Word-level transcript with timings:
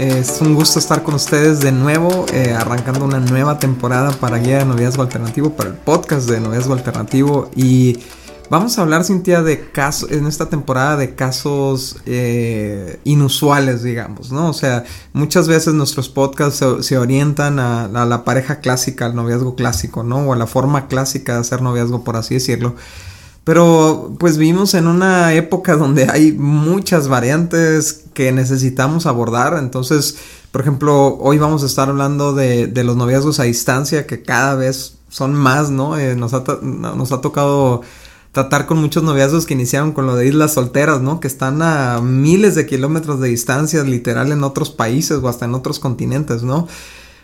Es 0.00 0.40
un 0.40 0.54
gusto 0.54 0.78
estar 0.78 1.02
con 1.02 1.14
ustedes 1.14 1.60
de 1.60 1.72
nuevo, 1.72 2.24
eh, 2.32 2.54
arrancando 2.58 3.04
una 3.04 3.20
nueva 3.20 3.58
temporada 3.58 4.10
para 4.12 4.38
Guía 4.38 4.60
de 4.60 4.64
Noviazgo 4.64 5.02
Alternativo, 5.02 5.50
para 5.50 5.68
el 5.68 5.76
podcast 5.76 6.26
de 6.26 6.40
Noviazgo 6.40 6.72
Alternativo. 6.72 7.50
Y 7.54 7.98
vamos 8.48 8.78
a 8.78 8.80
hablar, 8.80 9.04
Cintia, 9.04 9.42
de 9.42 9.70
casos, 9.70 10.10
en 10.10 10.26
esta 10.26 10.48
temporada 10.48 10.96
de 10.96 11.14
casos 11.14 11.98
eh, 12.06 12.98
inusuales, 13.04 13.82
digamos, 13.82 14.32
¿no? 14.32 14.48
O 14.48 14.54
sea, 14.54 14.84
muchas 15.12 15.48
veces 15.48 15.74
nuestros 15.74 16.08
podcasts 16.08 16.64
se, 16.80 16.96
orientan 16.96 17.58
a, 17.58 17.84
a, 17.84 18.06
la 18.06 18.24
pareja 18.24 18.60
clásica, 18.60 19.04
al 19.04 19.14
noviazgo 19.14 19.54
clásico, 19.54 20.02
¿no? 20.02 20.20
O 20.20 20.32
a 20.32 20.36
la 20.36 20.46
forma 20.46 20.88
clásica 20.88 21.34
de 21.34 21.40
hacer 21.40 21.60
noviazgo, 21.60 22.04
por 22.04 22.16
así 22.16 22.32
decirlo. 22.32 22.74
Pero 23.44 24.14
pues 24.18 24.36
vivimos 24.36 24.74
en 24.74 24.86
una 24.86 25.32
época 25.34 25.76
donde 25.76 26.08
hay 26.10 26.32
muchas 26.32 27.08
variantes 27.08 28.04
que 28.12 28.32
necesitamos 28.32 29.06
abordar. 29.06 29.56
Entonces, 29.58 30.16
por 30.52 30.60
ejemplo, 30.60 31.16
hoy 31.18 31.38
vamos 31.38 31.62
a 31.62 31.66
estar 31.66 31.88
hablando 31.88 32.34
de, 32.34 32.66
de 32.66 32.84
los 32.84 32.96
noviazgos 32.96 33.40
a 33.40 33.44
distancia 33.44 34.06
que 34.06 34.22
cada 34.22 34.54
vez 34.56 34.96
son 35.08 35.34
más, 35.34 35.70
¿no? 35.70 35.98
Eh, 35.98 36.16
nos, 36.16 36.32
ha, 36.32 36.44
nos 36.62 37.12
ha 37.12 37.20
tocado 37.20 37.82
tratar 38.32 38.66
con 38.66 38.78
muchos 38.78 39.02
noviazgos 39.02 39.44
que 39.44 39.54
iniciaron 39.54 39.92
con 39.92 40.06
lo 40.06 40.14
de 40.14 40.28
islas 40.28 40.54
solteras, 40.54 41.00
¿no? 41.00 41.20
Que 41.20 41.26
están 41.26 41.60
a 41.62 42.00
miles 42.00 42.54
de 42.54 42.66
kilómetros 42.66 43.20
de 43.20 43.28
distancia, 43.28 43.82
literal, 43.82 44.30
en 44.32 44.44
otros 44.44 44.70
países 44.70 45.18
o 45.22 45.28
hasta 45.28 45.46
en 45.46 45.54
otros 45.54 45.80
continentes, 45.80 46.42
¿no? 46.42 46.68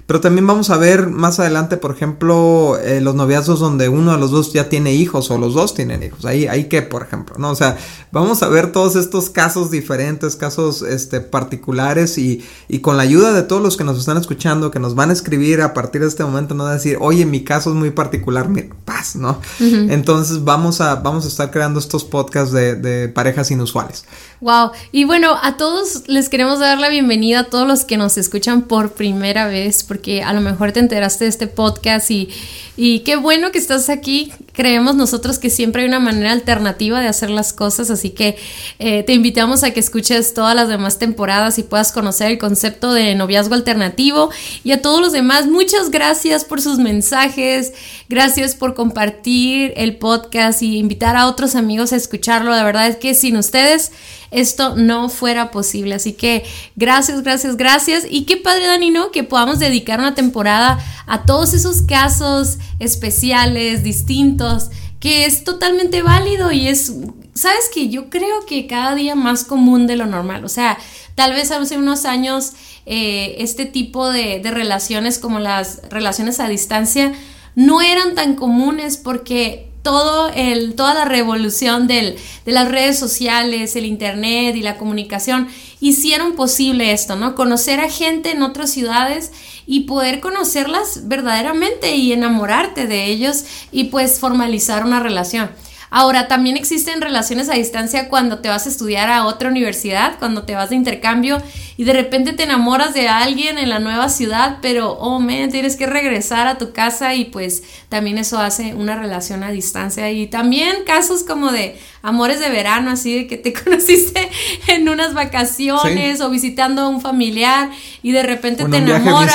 Pero 0.07 0.21
también 0.21 0.47
vamos 0.47 0.71
a 0.71 0.77
ver 0.77 1.09
más 1.09 1.41
adelante, 1.41 1.77
por 1.77 1.91
ejemplo, 1.91 2.79
eh, 2.79 3.01
los 3.01 3.17
noviazgos 3.17 3.59
donde 3.59 3.89
uno 3.89 4.13
de 4.13 4.19
los 4.19 4.31
dos 4.31 4.53
ya 4.53 4.69
tiene 4.69 4.95
hijos 4.95 5.33
o 5.33 5.39
los 5.39 5.55
dos 5.55 5.75
tienen 5.75 6.03
hijos. 6.05 6.25
Ahí, 6.25 6.47
ahí 6.47 6.69
que, 6.69 6.83
por 6.83 7.03
ejemplo, 7.03 7.35
¿no? 7.39 7.51
O 7.51 7.57
sea, 7.57 7.77
vamos 8.13 8.41
a 8.45 8.49
ver 8.49 8.71
todos 8.71 8.95
estos 8.95 9.31
casos 9.31 9.73
diferentes, 9.73 10.37
casos 10.37 10.83
este, 10.83 11.21
particulares 11.21 12.19
y, 12.19 12.45
y 12.69 12.79
con 12.79 12.97
la 12.97 13.03
ayuda 13.03 13.33
de 13.33 13.43
todos 13.43 13.61
los 13.61 13.77
que 13.77 13.83
nos 13.83 13.99
están 13.99 14.17
escuchando, 14.17 14.71
que 14.71 14.79
nos 14.79 14.95
van 14.95 15.11
a 15.11 15.13
escribir 15.13 15.61
a 15.61 15.75
partir 15.75 16.03
de 16.03 16.07
este 16.07 16.23
momento, 16.23 16.55
no 16.55 16.67
decir, 16.67 16.99
oye, 17.01 17.27
mi 17.27 17.43
caso 17.43 17.71
es 17.71 17.77
muy 17.77 17.91
particular, 17.91 18.49
mi 18.49 18.63
paz, 18.63 19.17
¿no? 19.17 19.41
Entonces 19.59 20.45
vamos 20.45 20.81
a, 20.81 20.95
vamos 20.97 21.25
a 21.25 21.29
estar 21.29 21.51
creando 21.51 21.81
estos 21.81 22.05
podcasts 22.05 22.53
de, 22.53 22.77
de 22.77 23.09
parejas 23.09 23.51
inusuales. 23.51 24.05
Wow. 24.41 24.71
Y 24.93 25.05
bueno, 25.05 25.37
a 25.43 25.57
todos 25.57 26.05
les 26.07 26.29
queremos 26.29 26.61
dar 26.61 26.79
la 26.79 26.91
bienvenida 26.91 27.41
a 27.41 27.45
todos 27.45 27.67
los 27.67 27.85
que 27.85 27.97
nos 27.97 28.19
escuchan 28.19 28.63
por 28.63 28.93
primera 28.93 29.47
vez, 29.47 29.83
porque 29.97 30.23
a 30.23 30.35
lo 30.35 30.43
mejor 30.43 30.73
te 30.73 30.81
enteraste 30.81 31.25
de 31.25 31.31
este 31.31 31.47
podcast 31.47 32.11
y, 32.11 32.29
y 32.77 32.99
qué 32.99 33.17
bueno 33.17 33.51
que 33.51 33.57
estás 33.57 33.89
aquí. 33.89 34.31
Creemos 34.53 34.95
nosotros 34.95 35.39
que 35.39 35.49
siempre 35.49 35.81
hay 35.81 35.89
una 35.89 36.01
manera 36.01 36.33
alternativa 36.33 37.01
de 37.01 37.09
hacer 37.09 37.31
las 37.31 37.55
cosas, 37.55 37.89
así 37.89 38.11
que 38.11 38.37
eh, 38.79 39.05
te 39.05 39.15
invitamos 39.15 39.63
a 39.65 39.71
que 39.71 39.81
escuches 39.81 40.35
todas 40.35 40.55
las 40.55 40.69
demás 40.69 40.99
temporadas 40.99 41.59
y 41.59 41.63
puedas 41.63 41.93
conocer 41.93 42.31
el 42.31 42.37
concepto 42.37 42.93
de 42.93 43.15
noviazgo 43.15 43.55
alternativo. 43.55 44.29
Y 44.65 44.73
a 44.73 44.83
todos 44.83 45.01
los 45.01 45.13
demás, 45.13 45.47
muchas 45.47 45.91
gracias 45.91 46.45
por 46.45 46.61
sus 46.61 46.79
mensajes, 46.79 47.73
gracias 48.11 48.55
por 48.55 48.75
compartir 48.75 49.73
el 49.77 49.97
podcast 49.97 50.61
y 50.61 50.77
invitar 50.77 51.17
a 51.17 51.27
otros 51.27 51.55
amigos 51.55 51.95
a 51.95 51.97
escucharlo. 51.97 52.51
La 52.51 52.65
verdad 52.65 52.87
es 52.87 52.97
que 52.97 53.15
sin 53.15 53.39
ustedes 53.39 53.93
esto 54.31 54.77
no 54.77 55.09
fuera 55.09 55.51
posible. 55.51 55.95
Así 55.95 56.13
que 56.13 56.45
gracias, 56.77 57.23
gracias, 57.23 57.57
gracias. 57.57 58.07
Y 58.09 58.25
qué 58.25 58.37
padre, 58.37 58.67
Dani, 58.67 58.91
¿no? 58.91 59.11
Que 59.11 59.25
podamos 59.25 59.59
dedicar 59.59 60.01
una 60.01 60.15
temporada 60.15 60.79
a 61.07 61.23
todos 61.23 61.55
esos 61.55 61.83
casos 61.83 62.59
especiales, 62.79 63.83
distintos, 63.83 64.71
que 65.01 65.27
es 65.27 65.45
totalmente 65.45 66.03
válido 66.03 66.53
y 66.53 66.69
es, 66.69 66.93
sabes 67.35 67.71
que 67.73 67.89
yo 67.89 68.11
creo 68.11 68.45
que 68.47 68.67
cada 68.67 68.95
día 68.95 69.15
más 69.15 69.45
común 69.45 69.87
de 69.87 69.97
lo 69.97 70.07
normal. 70.07 70.45
O 70.45 70.49
sea, 70.49 70.79
tal 71.15 71.33
vez 71.33 71.51
hace 71.51 71.77
unos 71.77 72.05
años 72.05 72.53
eh, 72.87 73.37
este 73.39 73.67
tipo 73.67 74.11
de, 74.11 74.41
de 74.41 74.51
relaciones 74.51 75.19
como 75.19 75.39
las 75.39 75.83
relaciones 75.91 76.41
a 76.41 76.49
distancia 76.49 77.13
no 77.55 77.83
eran 77.83 78.15
tan 78.15 78.35
comunes 78.37 78.97
porque 78.97 79.71
todo 79.87 80.31
el, 80.35 80.75
toda 80.75 80.95
la 80.95 81.05
revolución 81.05 81.87
del, 81.87 82.17
de 82.45 82.51
las 82.51 82.69
redes 82.69 82.99
sociales, 82.99 83.77
el 83.77 83.85
internet 83.85 84.57
y 84.57 84.63
la 84.63 84.79
comunicación 84.79 85.47
hicieron 85.79 86.33
posible 86.33 86.91
esto, 86.91 87.15
¿no? 87.15 87.37
Conocer 87.37 87.79
a 87.79 87.89
gente 87.89 88.33
en 88.33 88.43
otras 88.43 88.73
ciudades 88.73 89.31
y 89.65 89.83
poder 89.83 90.19
conocerlas 90.19 91.07
verdaderamente 91.07 91.95
y 91.95 92.13
enamorarte 92.13 92.89
de 92.89 93.05
ellos 93.05 93.45
y 93.71 93.85
pues 93.85 94.19
formalizar 94.19 94.85
una 94.85 94.99
relación. 94.99 95.51
Ahora, 95.91 96.29
también 96.29 96.57
existen 96.57 97.01
relaciones 97.01 97.49
a 97.49 97.55
distancia 97.55 98.09
cuando 98.09 98.39
te 98.39 98.49
vas 98.49 98.67
a 98.67 98.69
estudiar 98.69 99.09
a 99.09 99.25
otra 99.25 99.49
universidad, 99.49 100.19
cuando 100.19 100.43
te 100.43 100.55
vas 100.55 100.71
de 100.71 100.77
intercambio 100.77 101.43
y 101.77 101.85
de 101.85 101.93
repente 101.93 102.33
te 102.33 102.45
enamoras 102.45 102.95
de 102.95 103.09
alguien 103.09 103.59
en 103.59 103.69
la 103.69 103.79
nueva 103.79 104.09
ciudad, 104.09 104.59
pero, 104.63 104.93
oh, 104.93 105.21
man, 105.21 105.51
tienes 105.51 105.77
que 105.77 105.87
regresar 105.87 106.47
a 106.47 106.59
tu 106.59 106.73
casa 106.73 107.15
y 107.15 107.27
pues 107.27 107.63
también 107.89 108.19
eso 108.19 108.39
hace 108.39 108.75
una 108.75 108.97
relación 108.97 109.43
a 109.43 109.51
distancia. 109.51 110.11
Y 110.11 110.27
también 110.27 110.85
casos 110.87 111.23
como 111.23 111.53
de 111.53 111.79
amores 112.03 112.41
de 112.41 112.49
verano, 112.49 112.91
así 112.91 113.15
de 113.15 113.27
que 113.27 113.37
te 113.37 113.53
conociste 113.65 114.31
en 114.69 114.89
unas 114.89 115.15
vacaciones 115.15 116.21
o 116.21 116.31
visitando 116.31 116.83
a 116.83 116.89
un 116.89 117.01
familiar 117.01 117.71
y 118.03 118.13
de 118.13 118.23
repente 118.23 118.65
te 118.65 118.79
enamoras. 118.79 119.35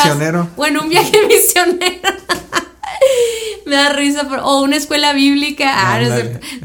O 0.55 0.65
en 0.65 0.77
un 0.77 0.89
viaje 0.89 1.17
misionero. 1.27 2.09
Me 3.65 3.75
da 3.75 3.89
risa, 3.89 4.27
o 4.43 4.61
una 4.61 4.75
escuela 4.75 5.13
bíblica. 5.13 5.71
Ah, 5.73 5.99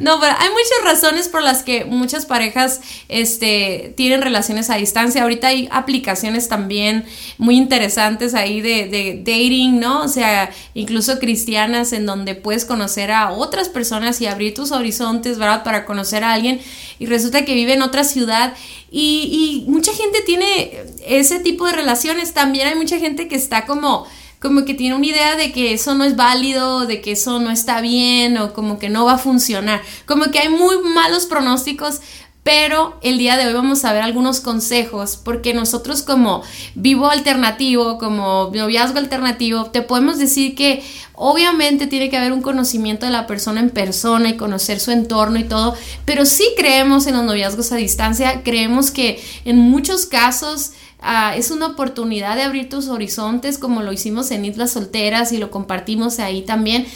no, 0.00 0.18
pero 0.20 0.34
hay 0.38 0.48
muchas 0.50 0.84
razones 0.84 1.28
por 1.28 1.42
las 1.42 1.62
que 1.62 1.84
muchas 1.84 2.26
parejas 2.26 2.80
este, 3.08 3.92
tienen 3.96 4.22
relaciones 4.22 4.70
a 4.70 4.76
distancia. 4.76 5.22
Ahorita 5.22 5.48
hay 5.48 5.68
aplicaciones 5.70 6.48
también 6.48 7.04
muy 7.38 7.56
interesantes 7.56 8.34
ahí 8.34 8.60
de, 8.60 8.88
de 8.88 9.18
dating, 9.18 9.78
¿no? 9.78 10.02
O 10.02 10.08
sea, 10.08 10.50
incluso 10.74 11.18
cristianas 11.18 11.92
en 11.92 12.06
donde 12.06 12.34
puedes 12.34 12.64
conocer 12.64 13.10
a 13.10 13.30
otras 13.30 13.68
personas 13.68 14.20
y 14.20 14.26
abrir 14.26 14.54
tus 14.54 14.72
horizontes, 14.72 15.38
¿verdad? 15.38 15.64
Para 15.64 15.84
conocer 15.84 16.24
a 16.24 16.32
alguien 16.32 16.60
y 16.98 17.06
resulta 17.06 17.44
que 17.44 17.54
vive 17.54 17.74
en 17.74 17.82
otra 17.82 18.04
ciudad 18.04 18.54
y, 18.90 19.64
y 19.66 19.70
mucha 19.70 19.92
gente 19.92 20.22
tiene 20.22 20.72
ese 21.06 21.40
tipo 21.40 21.66
de 21.66 21.72
relaciones. 21.72 22.32
También 22.32 22.68
hay 22.68 22.74
mucha 22.74 22.98
gente 22.98 23.28
que 23.28 23.36
está 23.36 23.66
como 23.66 24.06
como 24.40 24.64
que 24.64 24.74
tiene 24.74 24.94
una 24.94 25.06
idea 25.06 25.36
de 25.36 25.52
que 25.52 25.72
eso 25.72 25.94
no 25.94 26.04
es 26.04 26.16
válido, 26.16 26.86
de 26.86 27.00
que 27.00 27.12
eso 27.12 27.40
no 27.40 27.50
está 27.50 27.80
bien 27.80 28.36
o 28.38 28.52
como 28.52 28.78
que 28.78 28.88
no 28.88 29.04
va 29.04 29.14
a 29.14 29.18
funcionar. 29.18 29.82
Como 30.04 30.30
que 30.30 30.38
hay 30.38 30.48
muy 30.48 30.78
malos 30.78 31.26
pronósticos, 31.26 32.00
pero 32.46 32.96
el 33.02 33.18
día 33.18 33.36
de 33.36 33.44
hoy 33.44 33.54
vamos 33.54 33.84
a 33.84 33.92
ver 33.92 34.02
algunos 34.02 34.38
consejos 34.38 35.16
porque 35.16 35.52
nosotros 35.52 36.02
como 36.02 36.44
vivo 36.76 37.10
alternativo, 37.10 37.98
como 37.98 38.52
noviazgo 38.54 38.98
alternativo, 38.98 39.64
te 39.64 39.82
podemos 39.82 40.20
decir 40.20 40.54
que 40.54 40.84
obviamente 41.14 41.88
tiene 41.88 42.08
que 42.08 42.16
haber 42.16 42.32
un 42.32 42.42
conocimiento 42.42 43.04
de 43.04 43.10
la 43.10 43.26
persona 43.26 43.58
en 43.58 43.70
persona 43.70 44.28
y 44.28 44.36
conocer 44.36 44.78
su 44.78 44.92
entorno 44.92 45.40
y 45.40 45.44
todo, 45.44 45.74
pero 46.04 46.24
sí 46.24 46.44
creemos 46.56 47.08
en 47.08 47.16
los 47.16 47.24
noviazgos 47.24 47.72
a 47.72 47.76
distancia, 47.76 48.44
creemos 48.44 48.92
que 48.92 49.20
en 49.44 49.56
muchos 49.56 50.06
casos 50.06 50.70
Ah, 50.98 51.36
es 51.36 51.50
una 51.50 51.66
oportunidad 51.66 52.36
de 52.36 52.42
abrir 52.42 52.68
tus 52.70 52.88
horizontes 52.88 53.58
como 53.58 53.82
lo 53.82 53.92
hicimos 53.92 54.30
en 54.30 54.44
Islas 54.44 54.72
Solteras 54.72 55.30
y 55.30 55.36
lo 55.36 55.50
compartimos 55.50 56.18
ahí 56.18 56.42
también. 56.42 56.86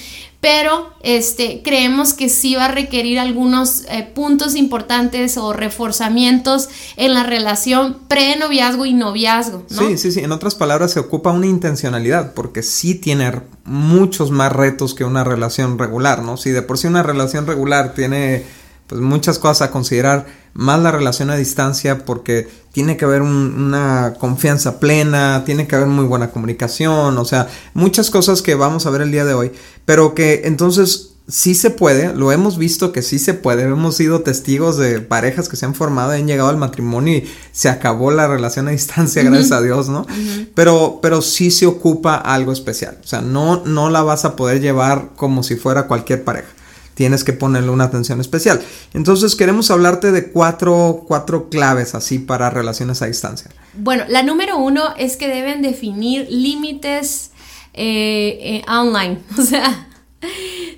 Pero 0.41 0.91
este, 1.03 1.61
creemos 1.63 2.15
que 2.15 2.31
sí 2.31 2.55
va 2.55 2.67
a 2.67 2.71
requerir 2.71 3.19
algunos 3.19 3.83
eh, 3.91 4.11
puntos 4.15 4.55
importantes 4.55 5.37
o 5.37 5.53
reforzamientos 5.53 6.71
en 6.97 7.13
la 7.13 7.25
relación 7.25 7.99
pre-noviazgo 8.09 8.87
y 8.87 8.95
noviazgo. 8.95 9.65
Sí, 9.69 9.99
sí, 9.99 10.13
sí. 10.13 10.21
En 10.21 10.33
otras 10.33 10.55
palabras, 10.55 10.93
se 10.93 11.01
ocupa 11.01 11.31
una 11.31 11.47
intencionalidad 11.47 12.33
porque 12.33 12.63
sí 12.63 12.95
tiene 12.95 13.43
muchos 13.65 14.31
más 14.31 14.51
retos 14.51 14.95
que 14.95 15.05
una 15.05 15.25
relación 15.25 15.79
regular, 15.79 16.23
¿no? 16.23 16.39
Si 16.39 16.51
de 16.51 16.63
por 16.63 16.79
sí 16.79 16.87
una 16.87 17.03
relación 17.03 17.47
regular 17.47 17.93
tiene 17.95 18.45
pues 18.87 19.01
muchas 19.01 19.39
cosas 19.39 19.69
a 19.69 19.71
considerar, 19.71 20.27
más 20.55 20.81
la 20.81 20.91
relación 20.91 21.31
a 21.31 21.37
distancia 21.37 22.05
porque 22.05 22.49
tiene 22.73 22.97
que 22.97 23.05
haber 23.05 23.23
una 23.23 24.14
confianza 24.19 24.79
plena, 24.79 25.43
tiene 25.44 25.67
que 25.67 25.76
haber 25.76 25.88
muy 25.88 26.05
buena 26.05 26.31
comunicación, 26.31 27.19
o 27.19 27.25
sea, 27.25 27.49
muchas 27.75 28.11
cosas 28.11 28.43
que 28.43 28.55
vamos 28.55 28.87
a 28.87 28.91
ver 28.91 29.02
el 29.02 29.11
día 29.11 29.25
de 29.25 29.35
hoy, 29.35 29.52
pero 29.85 30.14
que 30.14 30.43
entonces 30.44 31.11
sí 31.31 31.55
se 31.55 31.70
puede, 31.70 32.14
lo 32.14 32.32
hemos 32.32 32.58
visto 32.58 32.93
que 32.93 33.02
sí 33.02 33.19
se 33.19 33.35
puede, 33.35 33.62
hemos 33.62 33.97
sido 33.97 34.23
testigos 34.23 34.76
de 34.76 35.00
parejas 35.00 35.49
que 35.49 35.56
se 35.56 35.64
han 35.64 35.75
formado 35.75 36.14
y 36.14 36.20
han 36.20 36.26
llegado 36.26 36.49
al 36.49 36.56
matrimonio 36.56 37.19
y 37.19 37.31
se 37.52 37.69
acabó 37.69 38.11
la 38.11 38.26
relación 38.26 38.69
a 38.69 38.73
distancia, 38.73 39.23
gracias 39.23 39.52
a 39.52 39.62
Dios, 39.62 39.88
¿no? 39.88 40.06
pero, 40.55 40.99
pero 41.02 41.23
sí 41.23 41.50
se 41.50 41.67
ocupa 41.67 42.17
algo 42.17 42.52
especial, 42.52 42.99
o 43.02 43.06
sea, 43.06 43.20
no, 43.20 43.64
no 43.64 43.91
la 43.91 44.02
vas 44.02 44.25
a 44.25 44.37
poder 44.37 44.61
llevar 44.61 45.11
como 45.17 45.43
si 45.43 45.56
fuera 45.56 45.87
cualquier 45.87 46.25
pareja. 46.25 46.49
Tienes 47.00 47.25
que 47.25 47.32
ponerle 47.32 47.70
una 47.70 47.85
atención 47.85 48.20
especial. 48.20 48.61
Entonces 48.93 49.35
queremos 49.35 49.70
hablarte 49.70 50.12
de 50.12 50.31
cuatro, 50.32 51.06
cuatro 51.08 51.49
claves 51.49 51.94
así 51.94 52.19
para 52.19 52.50
relaciones 52.50 53.00
a 53.00 53.06
distancia. 53.06 53.50
Bueno, 53.73 54.05
la 54.11 54.23
número 54.23 54.58
uno 54.58 54.82
es 54.99 55.17
que 55.17 55.26
deben 55.26 55.62
definir 55.62 56.26
límites 56.29 57.31
eh, 57.73 58.38
eh, 58.43 58.62
online. 58.70 59.17
O 59.38 59.43
sea, 59.43 59.88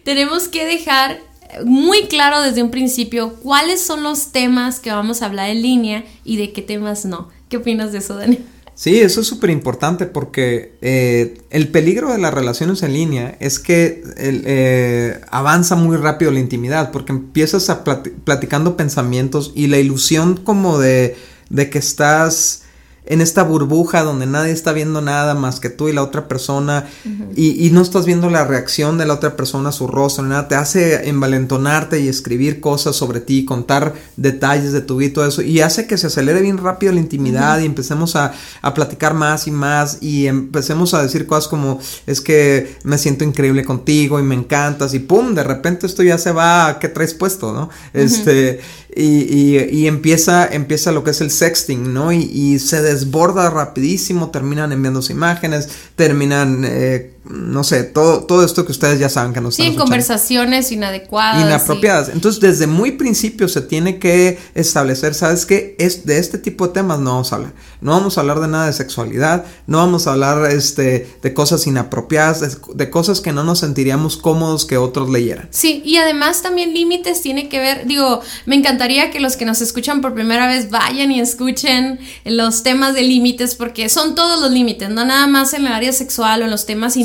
tenemos 0.04 0.46
que 0.46 0.64
dejar 0.64 1.18
muy 1.64 2.02
claro 2.04 2.40
desde 2.40 2.62
un 2.62 2.70
principio 2.70 3.34
cuáles 3.42 3.80
son 3.80 4.04
los 4.04 4.30
temas 4.30 4.78
que 4.78 4.92
vamos 4.92 5.22
a 5.22 5.26
hablar 5.26 5.50
en 5.50 5.60
línea 5.60 6.04
y 6.22 6.36
de 6.36 6.52
qué 6.52 6.62
temas 6.62 7.04
no. 7.04 7.30
¿Qué 7.48 7.56
opinas 7.56 7.90
de 7.90 7.98
eso, 7.98 8.14
Dani? 8.14 8.38
Sí, 8.82 8.98
eso 8.98 9.20
es 9.20 9.28
súper 9.28 9.50
importante 9.50 10.06
porque 10.06 10.72
eh, 10.82 11.40
el 11.50 11.68
peligro 11.68 12.10
de 12.10 12.18
las 12.18 12.34
relaciones 12.34 12.82
en 12.82 12.94
línea 12.94 13.36
es 13.38 13.60
que 13.60 14.02
eh, 14.16 15.20
avanza 15.30 15.76
muy 15.76 15.96
rápido 15.96 16.32
la 16.32 16.40
intimidad 16.40 16.90
porque 16.90 17.12
empiezas 17.12 17.70
a 17.70 17.84
platicando 17.84 18.76
pensamientos 18.76 19.52
y 19.54 19.68
la 19.68 19.78
ilusión 19.78 20.36
como 20.36 20.80
de, 20.80 21.14
de 21.48 21.70
que 21.70 21.78
estás 21.78 22.61
en 23.04 23.20
esta 23.20 23.42
burbuja 23.42 24.04
donde 24.04 24.26
nadie 24.26 24.52
está 24.52 24.72
viendo 24.72 25.00
nada 25.00 25.34
más 25.34 25.58
que 25.58 25.70
tú 25.70 25.88
y 25.88 25.92
la 25.92 26.02
otra 26.02 26.28
persona 26.28 26.86
y, 27.34 27.70
no 27.72 27.80
estás 27.80 28.06
viendo 28.06 28.28
la 28.30 28.44
reacción 28.44 28.98
de 28.98 29.06
la 29.06 29.14
otra 29.14 29.34
persona, 29.34 29.72
su 29.72 29.86
rostro, 29.86 30.24
nada, 30.24 30.46
te 30.46 30.54
hace 30.54 31.08
envalentonarte 31.08 32.00
y 32.00 32.08
escribir 32.08 32.60
cosas 32.60 32.94
sobre 32.94 33.20
ti, 33.20 33.44
contar 33.44 33.94
detalles 34.16 34.72
de 34.72 34.82
tu 34.82 34.96
vida 34.96 35.08
y 35.08 35.12
todo 35.12 35.26
eso 35.26 35.42
y 35.42 35.60
hace 35.60 35.86
que 35.86 35.98
se 35.98 36.08
acelere 36.08 36.42
bien 36.42 36.58
rápido 36.58 36.92
la 36.92 37.00
intimidad 37.00 37.58
y 37.60 37.64
empecemos 37.64 38.14
a, 38.14 38.32
a, 38.60 38.74
platicar 38.74 39.14
más 39.14 39.46
y 39.46 39.50
más 39.50 39.98
y 40.00 40.26
empecemos 40.26 40.94
a 40.94 41.02
decir 41.02 41.26
cosas 41.26 41.48
como 41.48 41.80
es 42.06 42.20
que 42.20 42.76
me 42.84 42.98
siento 42.98 43.24
increíble 43.24 43.64
contigo 43.64 44.20
y 44.20 44.22
me 44.22 44.34
encantas 44.34 44.94
y 44.94 45.00
pum, 45.00 45.34
de 45.34 45.42
repente 45.42 45.86
esto 45.86 46.02
ya 46.02 46.18
se 46.18 46.30
va 46.32 46.68
a 46.68 46.78
qué 46.78 46.88
traes 46.88 47.14
puesto, 47.14 47.52
¿no? 47.52 47.70
Este 47.92 48.60
y, 48.94 49.58
y, 49.58 49.86
empieza, 49.86 50.46
empieza 50.46 50.92
lo 50.92 51.02
que 51.02 51.12
es 51.12 51.20
el 51.20 51.30
sexting, 51.30 51.94
¿no? 51.94 52.12
Y, 52.12 52.22
y 52.22 52.58
se 52.58 52.82
desborda 52.82 53.48
rapidísimo, 53.48 54.30
terminan 54.30 54.72
enviándose 54.72 55.12
imágenes, 55.12 55.68
terminan 55.96 56.64
eh, 56.66 57.12
no 57.24 57.62
sé, 57.62 57.84
todo, 57.84 58.24
todo 58.24 58.44
esto 58.44 58.66
que 58.66 58.72
ustedes 58.72 58.98
ya 58.98 59.08
saben 59.08 59.32
que 59.32 59.40
nos 59.40 59.54
Sí, 59.54 59.76
conversaciones 59.76 60.72
inadecuadas. 60.72 61.42
Inapropiadas. 61.42 62.08
Entonces, 62.08 62.40
desde 62.40 62.66
muy 62.66 62.92
principio 62.92 63.48
se 63.48 63.60
tiene 63.60 63.98
que 63.98 64.38
establecer, 64.54 65.14
¿sabes 65.14 65.46
qué? 65.46 65.76
Es, 65.78 66.04
de 66.04 66.18
este 66.18 66.38
tipo 66.38 66.66
de 66.66 66.74
temas 66.74 66.98
no 66.98 67.12
vamos 67.12 67.32
a 67.32 67.36
hablar. 67.36 67.52
No 67.82 67.92
vamos 67.92 68.16
a 68.16 68.22
hablar 68.22 68.40
de 68.40 68.48
nada 68.48 68.66
de 68.66 68.72
sexualidad, 68.72 69.44
no 69.66 69.78
vamos 69.78 70.06
a 70.06 70.12
hablar 70.12 70.50
este, 70.50 71.16
de 71.20 71.34
cosas 71.34 71.66
inapropiadas, 71.66 72.58
de, 72.74 72.90
cosas 72.90 73.20
que 73.20 73.32
no 73.32 73.44
nos 73.44 73.58
sentiríamos 73.58 74.16
cómodos 74.16 74.64
que 74.64 74.76
otros 74.78 75.10
leyeran. 75.10 75.48
Sí, 75.50 75.82
y 75.84 75.96
además 75.96 76.42
también 76.42 76.72
límites 76.72 77.20
tiene 77.20 77.48
que 77.48 77.58
ver, 77.58 77.86
digo, 77.86 78.20
me 78.46 78.56
encantaría 78.56 79.10
que 79.10 79.20
los 79.20 79.36
que 79.36 79.44
nos 79.44 79.60
escuchan 79.60 80.00
por 80.00 80.14
primera 80.14 80.46
vez 80.46 80.70
vayan 80.70 81.10
y 81.10 81.20
escuchen 81.20 81.98
los 82.24 82.62
temas 82.62 82.94
de 82.94 83.02
límites, 83.02 83.54
porque 83.54 83.88
son 83.88 84.14
todos 84.14 84.40
los 84.40 84.50
límites, 84.50 84.88
no 84.88 85.04
nada 85.04 85.26
más 85.26 85.52
en 85.52 85.66
el 85.66 85.72
área 85.72 85.92
sexual 85.92 86.42
o 86.42 86.44
en 86.44 86.50
los 86.50 86.66
temas 86.66 86.96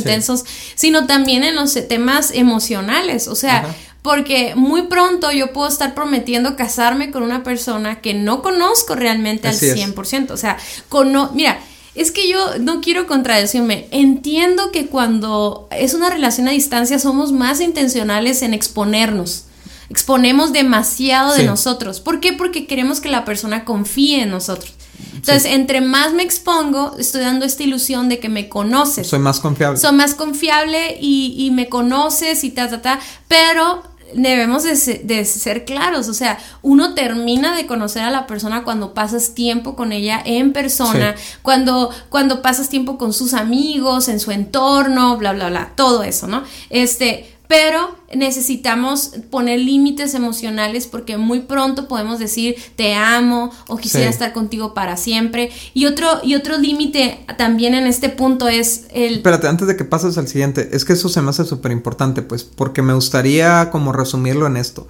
sino 0.76 1.08
también 1.08 1.44
en 1.44 1.56
los 1.56 1.74
temas 1.88 2.32
emocionales. 2.32 3.28
O 3.28 3.36
sea, 3.36 3.76
porque 4.08 4.54
muy 4.56 4.84
pronto 4.84 5.34
yo 5.34 5.52
puedo 5.52 5.68
estar 5.68 5.94
prometiendo 5.94 6.56
casarme 6.56 7.12
con 7.12 7.24
una 7.24 7.44
persona 7.44 8.00
que 8.00 8.14
no 8.14 8.42
conozco 8.42 8.96
realmente 8.96 9.50
al 9.50 9.56
100%. 9.60 10.32
O 10.32 10.38
sea, 10.38 10.56
cono 10.88 11.30
mira, 11.34 11.60
es 11.94 12.12
que 12.12 12.30
yo 12.30 12.58
no 12.60 12.80
quiero 12.80 13.06
contradecirme. 13.06 13.90
Entiendo 13.92 14.72
que 14.72 14.88
cuando 14.88 15.68
es 15.72 15.94
una 15.94 16.10
relación 16.10 16.48
a 16.48 16.52
distancia 16.52 17.00
somos 17.00 17.34
más 17.34 17.60
intencionales 17.60 18.44
en 18.44 18.54
exponernos. 18.54 19.44
Exponemos 19.90 20.54
demasiado 20.54 21.34
de 21.34 21.44
nosotros. 21.44 22.00
¿Por 22.00 22.22
qué? 22.22 22.32
Porque 22.32 22.66
queremos 22.66 23.02
que 23.02 23.10
la 23.10 23.26
persona 23.26 23.66
confíe 23.66 24.22
en 24.22 24.30
nosotros. 24.30 24.74
Entonces, 25.16 25.52
entre 25.52 25.82
más 25.82 26.14
me 26.14 26.24
expongo, 26.24 26.96
estoy 26.98 27.22
dando 27.22 27.46
esta 27.46 27.64
ilusión 27.64 28.08
de 28.08 28.20
que 28.20 28.30
me 28.30 28.48
conoces. 28.48 29.08
Soy 29.08 29.20
más 29.20 29.42
confiable. 29.42 29.78
Soy 29.78 29.92
más 29.92 30.16
confiable 30.16 30.98
y, 31.02 31.36
y 31.38 31.52
me 31.52 31.68
conoces 31.68 32.46
y 32.46 32.52
ta, 32.52 32.70
ta, 32.70 32.82
ta. 32.82 33.00
Pero 33.28 33.84
debemos 34.14 34.64
de 34.64 35.26
ser, 35.26 35.66
claros, 35.66 36.08
o 36.08 36.14
sea, 36.14 36.38
uno 36.62 36.94
termina 36.94 37.56
de 37.56 37.66
conocer 37.68 38.04
a 38.04 38.12
la 38.12 38.28
persona 38.28 38.64
cuando 38.64 38.94
pasas 38.94 39.34
tiempo 39.34 39.76
con 39.76 39.92
ella 39.92 40.22
en 40.24 40.54
persona, 40.54 41.16
cuando, 41.42 41.90
cuando 42.10 42.42
pasas 42.42 42.70
tiempo 42.70 42.98
con 42.98 43.14
sus 43.14 43.34
amigos, 43.34 44.08
en 44.08 44.20
su 44.20 44.32
entorno, 44.32 45.18
bla, 45.18 45.34
bla, 45.34 45.50
bla, 45.50 45.72
todo 45.76 46.04
eso, 46.04 46.28
¿no? 46.28 46.44
Este, 46.70 47.37
pero 47.48 47.96
necesitamos 48.16 49.12
poner 49.30 49.60
límites 49.60 50.14
emocionales 50.14 50.88
porque 50.88 51.18
muy 51.18 51.42
pronto 51.42 51.88
podemos 51.88 52.20
decir 52.20 52.56
te 52.76 52.94
amo 52.94 53.52
o 53.68 53.78
quisiera 53.78 54.10
estar 54.10 54.34
contigo 54.34 54.74
para 54.74 54.98
siempre. 54.98 55.52
Y 55.74 55.86
otro, 55.86 56.08
y 56.24 56.36
otro 56.36 56.58
límite 56.58 57.26
también 57.38 57.74
en 57.74 57.88
este 57.88 58.10
punto 58.10 58.48
es 58.48 58.88
el... 58.92 59.16
Espérate, 59.16 59.48
antes 59.48 59.68
de 59.68 59.76
que 59.76 59.86
pases 59.86 60.18
al 60.18 60.28
siguiente, 60.28 60.70
es 60.72 60.86
que 60.86 60.94
eso 60.94 61.10
se 61.10 61.22
me 61.22 61.30
hace 61.30 61.46
súper 61.46 61.72
importante, 61.72 62.22
pues, 62.22 62.44
porque 62.44 62.82
me 62.82 62.94
gustaría 62.94 63.70
como 63.72 63.92
resumirlo 63.92 64.48
en 64.48 64.58
esto 64.58 64.88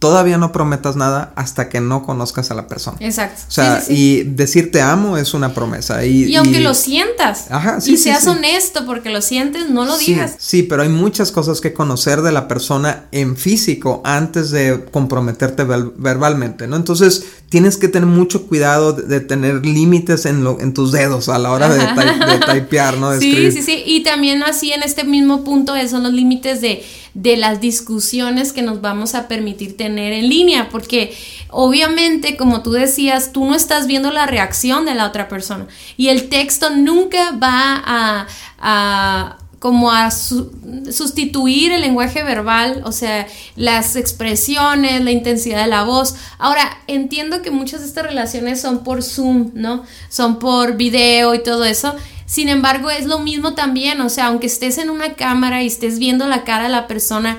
todavía 0.00 0.38
no 0.38 0.50
prometas 0.50 0.96
nada 0.96 1.32
hasta 1.36 1.68
que 1.68 1.80
no 1.80 2.04
conozcas 2.04 2.50
a 2.50 2.54
la 2.54 2.66
persona. 2.66 2.96
Exacto. 3.00 3.42
O 3.46 3.50
sea, 3.50 3.82
y 3.86 4.22
decir 4.22 4.72
te 4.72 4.80
amo 4.80 5.18
es 5.18 5.34
una 5.34 5.52
promesa. 5.52 6.04
Y, 6.06 6.24
y 6.24 6.36
aunque 6.36 6.60
lo 6.60 6.72
sientas. 6.72 7.50
Ajá, 7.50 7.82
sí, 7.82 7.92
y 7.92 7.96
seas 7.98 8.26
honesto 8.26 8.86
porque 8.86 9.10
lo 9.10 9.20
sientes, 9.20 9.68
no 9.68 9.84
lo 9.84 9.98
digas. 9.98 10.36
Sí, 10.38 10.62
pero 10.62 10.82
hay 10.82 10.88
muchas 10.88 11.30
cosas 11.30 11.60
que 11.60 11.74
conocer 11.74 12.22
de 12.22 12.32
la 12.32 12.48
persona 12.48 13.04
en 13.12 13.36
físico 13.36 14.00
antes 14.02 14.50
de 14.50 14.86
comprometerte 14.90 15.64
verbalmente, 15.64 16.66
¿no? 16.66 16.76
Entonces, 16.76 17.26
tienes 17.50 17.76
que 17.76 17.88
tener 17.88 18.08
mucho 18.08 18.46
cuidado 18.46 18.94
de, 18.94 19.20
tener 19.20 19.66
límites 19.66 20.24
en, 20.24 20.44
lo, 20.44 20.60
en 20.60 20.72
tus 20.72 20.92
dedos 20.92 21.28
a 21.28 21.38
la 21.38 21.50
hora 21.50 21.68
de, 21.68 22.38
typear, 22.46 22.96
¿no? 22.96 23.12
sí, 23.20 23.52
sí, 23.52 23.62
sí. 23.62 23.82
Y 23.84 24.02
también 24.02 24.42
así 24.44 24.72
en 24.72 24.82
este 24.82 25.04
mismo 25.04 25.44
punto 25.44 25.74
son 25.90 26.04
los 26.04 26.12
límites 26.14 26.62
de 26.62 26.82
de 27.14 27.36
las 27.36 27.60
discusiones 27.60 28.52
que 28.52 28.62
nos 28.62 28.80
vamos 28.80 29.14
a 29.14 29.26
permitir 29.26 29.76
tener 29.76 29.89
en 29.98 30.28
línea, 30.28 30.68
porque 30.70 31.16
obviamente, 31.48 32.36
como 32.36 32.62
tú 32.62 32.72
decías, 32.72 33.32
tú 33.32 33.44
no 33.44 33.54
estás 33.54 33.86
viendo 33.86 34.10
la 34.10 34.26
reacción 34.26 34.84
de 34.84 34.94
la 34.94 35.06
otra 35.06 35.28
persona 35.28 35.66
y 35.96 36.08
el 36.08 36.28
texto 36.28 36.70
nunca 36.70 37.32
va 37.32 38.26
a, 38.58 39.38
como 39.58 39.90
a 39.90 40.10
sustituir 40.10 41.72
el 41.72 41.82
lenguaje 41.82 42.22
verbal, 42.22 42.82
o 42.84 42.92
sea, 42.92 43.26
las 43.56 43.96
expresiones, 43.96 45.02
la 45.02 45.10
intensidad 45.10 45.62
de 45.62 45.68
la 45.68 45.84
voz. 45.84 46.14
Ahora, 46.38 46.78
entiendo 46.86 47.42
que 47.42 47.50
muchas 47.50 47.80
de 47.80 47.86
estas 47.86 48.06
relaciones 48.06 48.60
son 48.60 48.82
por 48.84 49.02
Zoom, 49.02 49.50
¿no? 49.54 49.84
Son 50.08 50.38
por 50.38 50.76
video 50.76 51.34
y 51.34 51.42
todo 51.42 51.64
eso. 51.64 51.94
Sin 52.30 52.48
embargo, 52.48 52.90
es 52.90 53.06
lo 53.06 53.18
mismo 53.18 53.54
también, 53.54 54.00
o 54.00 54.08
sea, 54.08 54.26
aunque 54.26 54.46
estés 54.46 54.78
en 54.78 54.88
una 54.88 55.14
cámara 55.14 55.64
y 55.64 55.66
estés 55.66 55.98
viendo 55.98 56.28
la 56.28 56.44
cara 56.44 56.62
de 56.62 56.68
la 56.68 56.86
persona, 56.86 57.36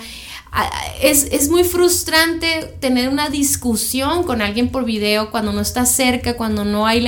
es, 1.01 1.49
muy 1.49 1.63
frustrante 1.63 2.73
tener 2.79 3.09
una 3.09 3.29
discusión 3.29 4.23
con 4.23 4.41
alguien 4.41 4.69
por 4.69 4.85
video 4.85 5.31
cuando 5.31 5.53
no 5.53 5.61
estás 5.61 5.95
cerca, 5.95 6.35
cuando 6.35 6.65
no 6.65 6.87
hay 6.87 7.01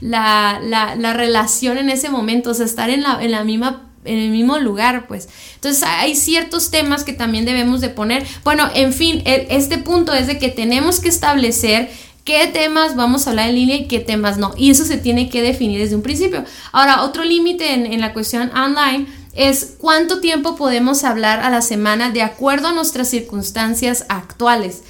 la, 0.00 0.60
la, 0.60 1.12
relación 1.12 1.78
en 1.78 1.90
ese 1.90 2.08
momento, 2.08 2.50
o 2.50 2.54
sea, 2.54 2.66
estar 2.66 2.90
en 2.90 3.02
la, 3.02 3.22
en 3.22 3.30
la 3.30 3.44
misma 3.44 3.90
en 4.04 4.18
el 4.18 4.30
mismo 4.30 4.58
lugar, 4.58 5.06
pues. 5.06 5.28
Entonces 5.54 5.82
hay 5.82 6.14
ciertos 6.14 6.70
temas 6.70 7.04
que 7.04 7.14
también 7.14 7.46
debemos 7.46 7.80
de 7.80 7.88
poner. 7.88 8.26
Bueno, 8.44 8.68
en 8.74 8.92
fin, 8.92 9.22
este 9.24 9.78
punto 9.78 10.12
es 10.12 10.26
de 10.26 10.38
que 10.38 10.50
tenemos 10.50 11.00
que 11.00 11.08
establecer 11.08 11.90
qué 12.24 12.46
temas 12.46 12.96
vamos 12.96 13.26
a 13.26 13.30
hablar 13.30 13.50
en 13.50 13.54
línea 13.54 13.76
y 13.76 13.86
qué 13.86 14.00
temas 14.00 14.38
no. 14.38 14.52
Y 14.56 14.70
eso 14.70 14.84
se 14.84 14.96
tiene 14.96 15.28
que 15.28 15.42
definir 15.42 15.78
desde 15.78 15.96
un 15.96 16.02
principio. 16.02 16.44
Ahora, 16.72 17.02
otro 17.02 17.24
límite 17.24 17.72
en, 17.72 18.00
la 18.00 18.12
cuestión 18.12 18.50
online 18.56 19.06
es 19.34 19.74
cuánto 19.78 20.20
tiempo 20.20 20.56
podemos 20.56 21.04
hablar 21.04 21.40
a 21.40 21.50
la 21.50 21.62
semana 21.62 22.10
de 22.10 22.22
acuerdo 22.22 22.68
a 22.68 22.72
nuestras 22.72 23.08
circunstancias 23.08 24.06
actuales. 24.08 24.82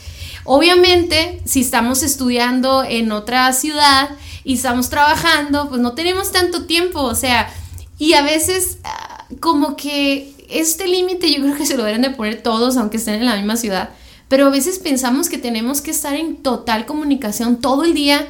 Obviamente, 0.44 1.40
si 1.44 1.62
estamos 1.62 2.02
estudiando 2.02 2.84
en 2.84 3.12
otra 3.12 3.52
ciudad 3.52 4.10
y 4.44 4.54
estamos 4.54 4.90
trabajando, 4.90 5.68
pues 5.68 5.80
no 5.80 5.92
tenemos 5.92 6.32
tanto 6.32 6.66
tiempo, 6.66 7.00
o 7.00 7.14
sea, 7.14 7.52
y 7.98 8.12
a 8.12 8.22
veces 8.22 8.78
ah, 8.84 9.24
como 9.40 9.76
que 9.76 10.34
este 10.50 10.86
límite 10.86 11.32
yo 11.32 11.42
creo 11.42 11.56
que 11.56 11.64
se 11.64 11.76
lo 11.76 11.84
deben 11.84 12.02
de 12.02 12.10
poner 12.10 12.42
todos, 12.42 12.76
aunque 12.76 12.98
estén 12.98 13.14
en 13.14 13.26
la 13.26 13.36
misma 13.36 13.56
ciudad 13.56 13.90
pero 14.28 14.46
a 14.46 14.50
veces 14.50 14.78
pensamos 14.78 15.28
que 15.28 15.38
tenemos 15.38 15.80
que 15.80 15.90
estar 15.90 16.14
en 16.14 16.36
total 16.36 16.86
comunicación 16.86 17.60
todo 17.60 17.84
el 17.84 17.94
día 17.94 18.26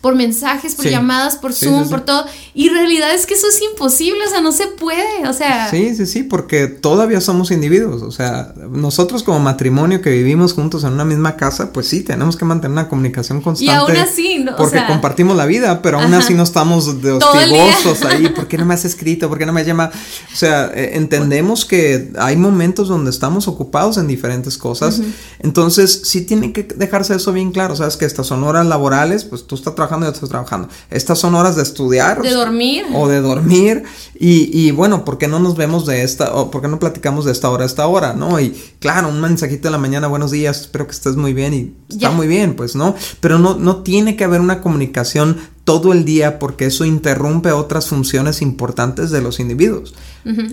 por 0.00 0.14
mensajes, 0.14 0.74
por 0.74 0.86
llamadas, 0.86 1.36
por 1.36 1.52
Zoom, 1.52 1.88
por 1.88 2.02
todo. 2.02 2.24
Y 2.54 2.68
realidad 2.68 3.12
es 3.14 3.26
que 3.26 3.34
eso 3.34 3.48
es 3.48 3.60
imposible, 3.62 4.20
o 4.24 4.30
sea, 4.30 4.40
no 4.40 4.52
se 4.52 4.68
puede, 4.68 5.26
o 5.28 5.32
sea. 5.32 5.68
Sí, 5.70 5.94
sí, 5.96 6.06
sí, 6.06 6.22
porque 6.22 6.68
todavía 6.68 7.20
somos 7.20 7.50
individuos, 7.50 8.02
o 8.02 8.12
sea, 8.12 8.54
nosotros 8.70 9.22
como 9.24 9.40
matrimonio 9.40 10.00
que 10.00 10.10
vivimos 10.10 10.52
juntos 10.52 10.84
en 10.84 10.92
una 10.92 11.04
misma 11.04 11.36
casa, 11.36 11.72
pues 11.72 11.88
sí, 11.88 12.02
tenemos 12.02 12.36
que 12.36 12.44
mantener 12.44 12.72
una 12.72 12.88
comunicación 12.88 13.40
constante. 13.40 13.72
Y 13.72 13.76
aún 13.76 13.96
así, 13.96 14.38
¿no? 14.38 14.54
Porque 14.56 14.84
compartimos 14.86 15.36
la 15.36 15.46
vida, 15.46 15.82
pero 15.82 16.00
aún 16.00 16.14
así 16.14 16.34
no 16.34 16.44
estamos 16.44 17.02
de 17.02 17.12
hostigosos 17.12 18.04
ahí, 18.04 18.28
¿por 18.28 18.46
qué 18.46 18.56
no 18.56 18.66
me 18.66 18.74
has 18.74 18.84
escrito? 18.84 19.28
¿Por 19.28 19.38
qué 19.38 19.46
no 19.46 19.52
me 19.52 19.64
llama? 19.64 19.90
O 20.32 20.36
sea, 20.36 20.70
eh, 20.74 20.90
entendemos 20.94 21.64
que 21.64 22.12
hay 22.18 22.36
momentos 22.36 22.88
donde 22.88 23.10
estamos 23.10 23.48
ocupados 23.48 23.98
en 23.98 24.06
diferentes 24.06 24.56
cosas, 24.58 25.00
entonces 25.40 26.02
sí 26.04 26.22
tiene 26.22 26.52
que 26.52 26.62
dejarse 26.62 27.16
eso 27.16 27.32
bien 27.32 27.50
claro, 27.50 27.74
sabes 27.74 27.96
que 27.96 28.04
estas 28.04 28.28
son 28.28 28.44
horas 28.44 28.66
laborales, 28.66 29.24
pues 29.24 29.46
tú 29.46 29.56
estás 29.56 29.74
trabajando 29.74 29.87
yo 29.90 30.08
estoy 30.12 30.28
trabajando. 30.28 30.68
Estas 30.90 31.18
son 31.18 31.34
horas 31.34 31.56
de 31.56 31.62
estudiar. 31.62 32.22
De 32.22 32.30
dormir. 32.30 32.86
O 32.94 33.08
de 33.08 33.20
dormir. 33.20 33.84
Y, 34.18 34.50
y 34.52 34.70
bueno, 34.70 35.04
¿por 35.04 35.18
qué 35.18 35.28
no 35.28 35.38
nos 35.38 35.56
vemos 35.56 35.86
de 35.86 36.02
esta, 36.02 36.34
o 36.34 36.50
por 36.50 36.62
qué 36.62 36.68
no 36.68 36.78
platicamos 36.78 37.24
de 37.24 37.32
esta 37.32 37.50
hora 37.50 37.64
a 37.64 37.66
esta 37.66 37.86
hora, 37.86 38.12
no? 38.12 38.40
Y 38.40 38.50
claro, 38.80 39.08
un 39.08 39.20
mensajito 39.20 39.68
de 39.68 39.72
la 39.72 39.78
mañana, 39.78 40.06
buenos 40.06 40.30
días, 40.30 40.60
espero 40.62 40.86
que 40.86 40.92
estés 40.92 41.16
muy 41.16 41.32
bien 41.34 41.54
y 41.54 41.74
está 41.88 42.10
muy 42.10 42.26
bien, 42.26 42.54
pues, 42.56 42.74
¿no? 42.76 42.94
Pero 43.20 43.38
no, 43.38 43.54
no 43.54 43.82
tiene 43.82 44.16
que 44.16 44.24
haber 44.24 44.40
una 44.40 44.60
comunicación 44.60 45.38
todo 45.68 45.92
el 45.92 46.06
día 46.06 46.38
porque 46.38 46.64
eso 46.64 46.86
interrumpe 46.86 47.52
otras 47.52 47.88
funciones 47.88 48.40
importantes 48.40 49.10
de 49.10 49.20
los 49.20 49.38
individuos. 49.38 49.94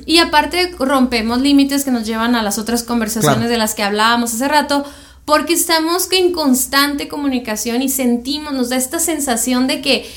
Y 0.05 0.17
aparte 0.17 0.75
rompemos 0.77 1.39
límites 1.39 1.85
que 1.85 1.91
nos 1.91 2.05
llevan 2.05 2.35
a 2.35 2.43
las 2.43 2.57
otras 2.57 2.83
conversaciones 2.83 3.49
de 3.49 3.57
las 3.57 3.75
que 3.75 3.83
hablábamos 3.83 4.33
hace 4.33 4.47
rato, 4.49 4.83
porque 5.25 5.53
estamos 5.53 6.07
en 6.11 6.31
constante 6.31 7.07
comunicación 7.07 7.81
y 7.81 7.89
sentimos, 7.89 8.53
nos 8.53 8.69
da 8.69 8.77
esta 8.77 8.99
sensación 8.99 9.67
de 9.67 9.81
que 9.81 10.09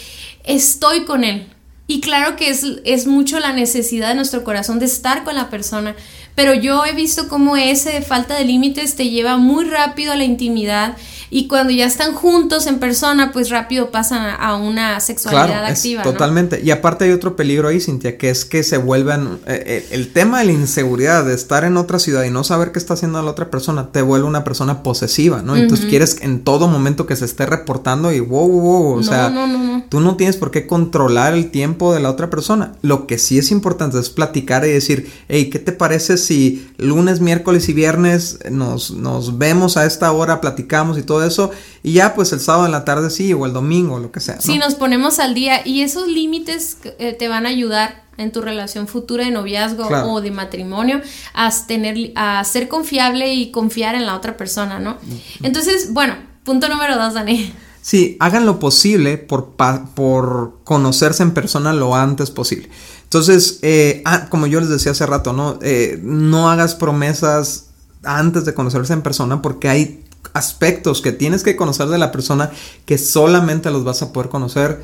estoy 0.45 1.05
con 1.05 1.25
él. 1.25 1.49
Y 1.87 2.01
claro 2.01 2.37
que 2.37 2.51
es, 2.51 2.65
es 2.85 3.07
mucho 3.07 3.41
la 3.41 3.55
necesidad 3.55 4.11
de 4.11 4.15
nuestro 4.15 4.45
corazón 4.45 4.79
de 4.79 4.85
estar 4.85 5.25
con 5.25 5.35
la 5.35 5.49
persona, 5.49 5.97
pero 6.35 6.53
yo 6.53 6.85
he 6.85 6.93
visto 6.93 7.29
cómo 7.29 7.57
ese 7.57 8.03
falta 8.03 8.37
de 8.37 8.45
límites 8.45 8.95
te 8.95 9.09
lleva 9.09 9.39
muy 9.39 9.65
rápido 9.65 10.13
a 10.13 10.17
la 10.17 10.25
intimidad 10.25 10.97
y 11.31 11.47
cuando 11.47 11.73
ya 11.73 11.85
están 11.85 12.15
juntos 12.15 12.67
en 12.67 12.79
persona, 12.79 13.33
pues 13.33 13.51
rápido 13.51 13.91
pasan 13.91 14.37
a 14.39 14.57
una 14.57 14.99
sexualidad 15.01 15.65
activa. 15.67 16.03
totalmente. 16.03 16.61
Y 16.63 16.71
aparte 16.71 17.05
hay 17.05 17.11
otro 17.13 17.37
peligro 17.37 17.69
ahí, 17.69 17.81
Cintia, 17.81 18.17
que 18.17 18.31
es 18.31 18.45
que 18.45 18.63
se 18.63 18.79
vuelvan. 18.79 19.39
Eh, 19.47 19.63
eh, 19.67 19.89
el 19.91 20.13
tema 20.13 20.39
de 20.39 20.47
la 20.47 20.53
inseguridad, 20.53 21.25
de 21.27 21.35
estar 21.35 21.65
en 21.65 21.77
otra 21.77 21.99
ciudad 21.99 22.25
y 22.25 22.31
no 22.31 22.45
saber 22.45 22.73
qué 22.73 22.79
está 22.79 22.95
haciendo 22.95 23.21
la 23.23 23.31
otra 23.31 23.51
persona, 23.51 23.93
te 23.93 24.01
vuelve 24.01 24.27
una 24.27 24.43
persona 24.43 24.83
posesiva, 24.83 25.43
¿no? 25.43 25.55
Entonces 25.57 25.87
quieres 25.87 26.19
en 26.23 26.45
todo 26.45 26.69
momento 26.69 27.07
que 27.07 27.17
se 27.17 27.27
esté 27.27 27.45
reportando 27.45 28.13
y 28.13 28.21
wow, 28.21 28.49
wow, 28.49 28.61
wow. 28.61 28.99
O 28.99 29.03
sea, 29.03 29.85
tú 29.91 30.01
no 30.01 30.17
tienes 30.17 30.37
por 30.37 30.51
qué 30.51 30.67
controlar 30.67 31.35
el 31.35 31.51
tiempo 31.51 31.93
de 31.93 32.01
la 32.01 32.11
otra 32.11 32.31
persona. 32.31 32.73
Lo 32.81 33.07
que 33.07 33.19
sí 33.19 33.39
es 33.39 33.51
importante 33.51 33.99
es 33.99 34.09
platicar 34.09 34.65
y 34.65 34.71
decir, 34.71 35.11
hey, 35.29 35.51
¿qué 35.51 35.59
te 35.59 35.73
parece 35.73 36.17
si 36.17 36.69
lunes, 36.79 37.21
miércoles 37.21 37.69
y 37.69 37.75
viernes 37.75 38.39
nos, 38.51 38.93
nos 38.93 39.37
vemos 39.37 39.77
a 39.77 39.85
esta 39.85 40.11
hora, 40.13 40.41
platicamos 40.41 40.97
y 40.97 41.03
todo? 41.03 41.18
Eso, 41.25 41.51
y 41.83 41.95
ya 41.95 42.15
pues 42.15 42.33
el 42.33 42.41
sábado 42.41 42.67
en 42.67 42.73
la 42.73 42.85
tarde 42.85 43.11
sí, 43.11 43.33
o 43.33 43.47
el 43.47 43.53
domingo, 43.53 43.99
lo 43.99 44.11
que 44.13 44.21
sea. 44.21 44.41
Sí, 44.41 44.59
nos 44.59 44.75
ponemos 44.75 45.19
al 45.19 45.35
día 45.35 45.67
y 45.67 45.83
esos 45.83 46.09
límites 46.09 46.79
eh, 46.99 47.13
te 47.13 47.29
van 47.29 47.47
a 47.47 47.49
ayudar 47.49 48.05
en 48.19 48.33
tu 48.33 48.41
relación 48.41 48.89
futura 48.89 49.25
de 49.25 49.31
noviazgo 49.31 49.87
o 49.87 50.21
de 50.21 50.31
matrimonio 50.31 51.01
a, 51.35 51.51
tener, 51.67 52.13
a 52.17 52.43
ser 52.45 52.69
confiable 52.69 53.33
y 53.33 53.51
confiar 53.53 53.95
en 53.95 54.07
la 54.07 54.17
otra 54.17 54.37
persona, 54.37 54.81
¿no? 54.81 54.99
Entonces, 55.43 55.93
bueno, 55.93 56.17
punto 56.43 56.69
número 56.69 56.97
dos, 56.97 57.15
Dani. 57.15 57.53
Sí, 57.81 58.17
hagan 58.21 58.45
lo 58.45 58.59
posible 58.59 59.17
por, 59.19 59.55
por 59.95 60.59
conocerse 60.65 61.23
en 61.23 61.31
persona 61.33 61.73
lo 61.73 61.95
antes 61.95 62.31
posible. 62.31 62.69
Entonces, 63.05 63.61
eh, 63.63 64.03
ah, 64.05 64.27
como 64.29 64.47
yo 64.47 64.61
les 64.61 64.69
decía 64.69 64.93
hace 64.93 65.07
rato, 65.07 65.33
¿no? 65.33 65.59
Eh, 65.63 65.99
no 66.03 66.51
hagas 66.51 66.75
promesas 66.75 67.69
antes 68.03 68.45
de 68.45 68.53
conocerse 68.53 68.93
en 68.93 69.01
persona 69.01 69.41
porque 69.41 69.69
hay 69.69 70.05
aspectos 70.35 71.01
que 71.01 71.13
tienes 71.13 71.43
que 71.43 71.57
conocer 71.57 71.89
de 71.89 71.99
la 71.99 72.13
persona 72.13 72.51
que 72.87 72.99
solamente 72.99 73.71
los 73.71 73.85
vas 73.85 74.03
a 74.03 74.13
poder 74.13 74.29
conocer 74.29 74.83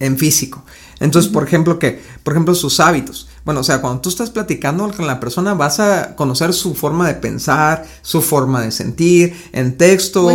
en 0.00 0.16
físico. 0.16 0.64
Entonces, 0.98 1.30
por 1.30 1.44
ejemplo, 1.44 1.78
que, 1.78 2.02
por 2.24 2.34
ejemplo, 2.34 2.54
sus 2.54 2.80
hábitos. 2.80 3.28
Bueno, 3.44 3.60
o 3.60 3.64
sea, 3.64 3.80
cuando 3.80 4.02
tú 4.02 4.10
estás 4.10 4.30
platicando 4.30 4.90
con 4.92 5.06
la 5.06 5.18
persona, 5.18 5.54
vas 5.54 5.80
a 5.80 6.14
conocer 6.14 6.52
su 6.52 6.74
forma 6.74 7.06
de 7.06 7.14
pensar, 7.14 7.86
su 8.02 8.20
forma 8.20 8.60
de 8.62 8.70
sentir, 8.70 9.34
en 9.52 9.78
texto, 9.78 10.26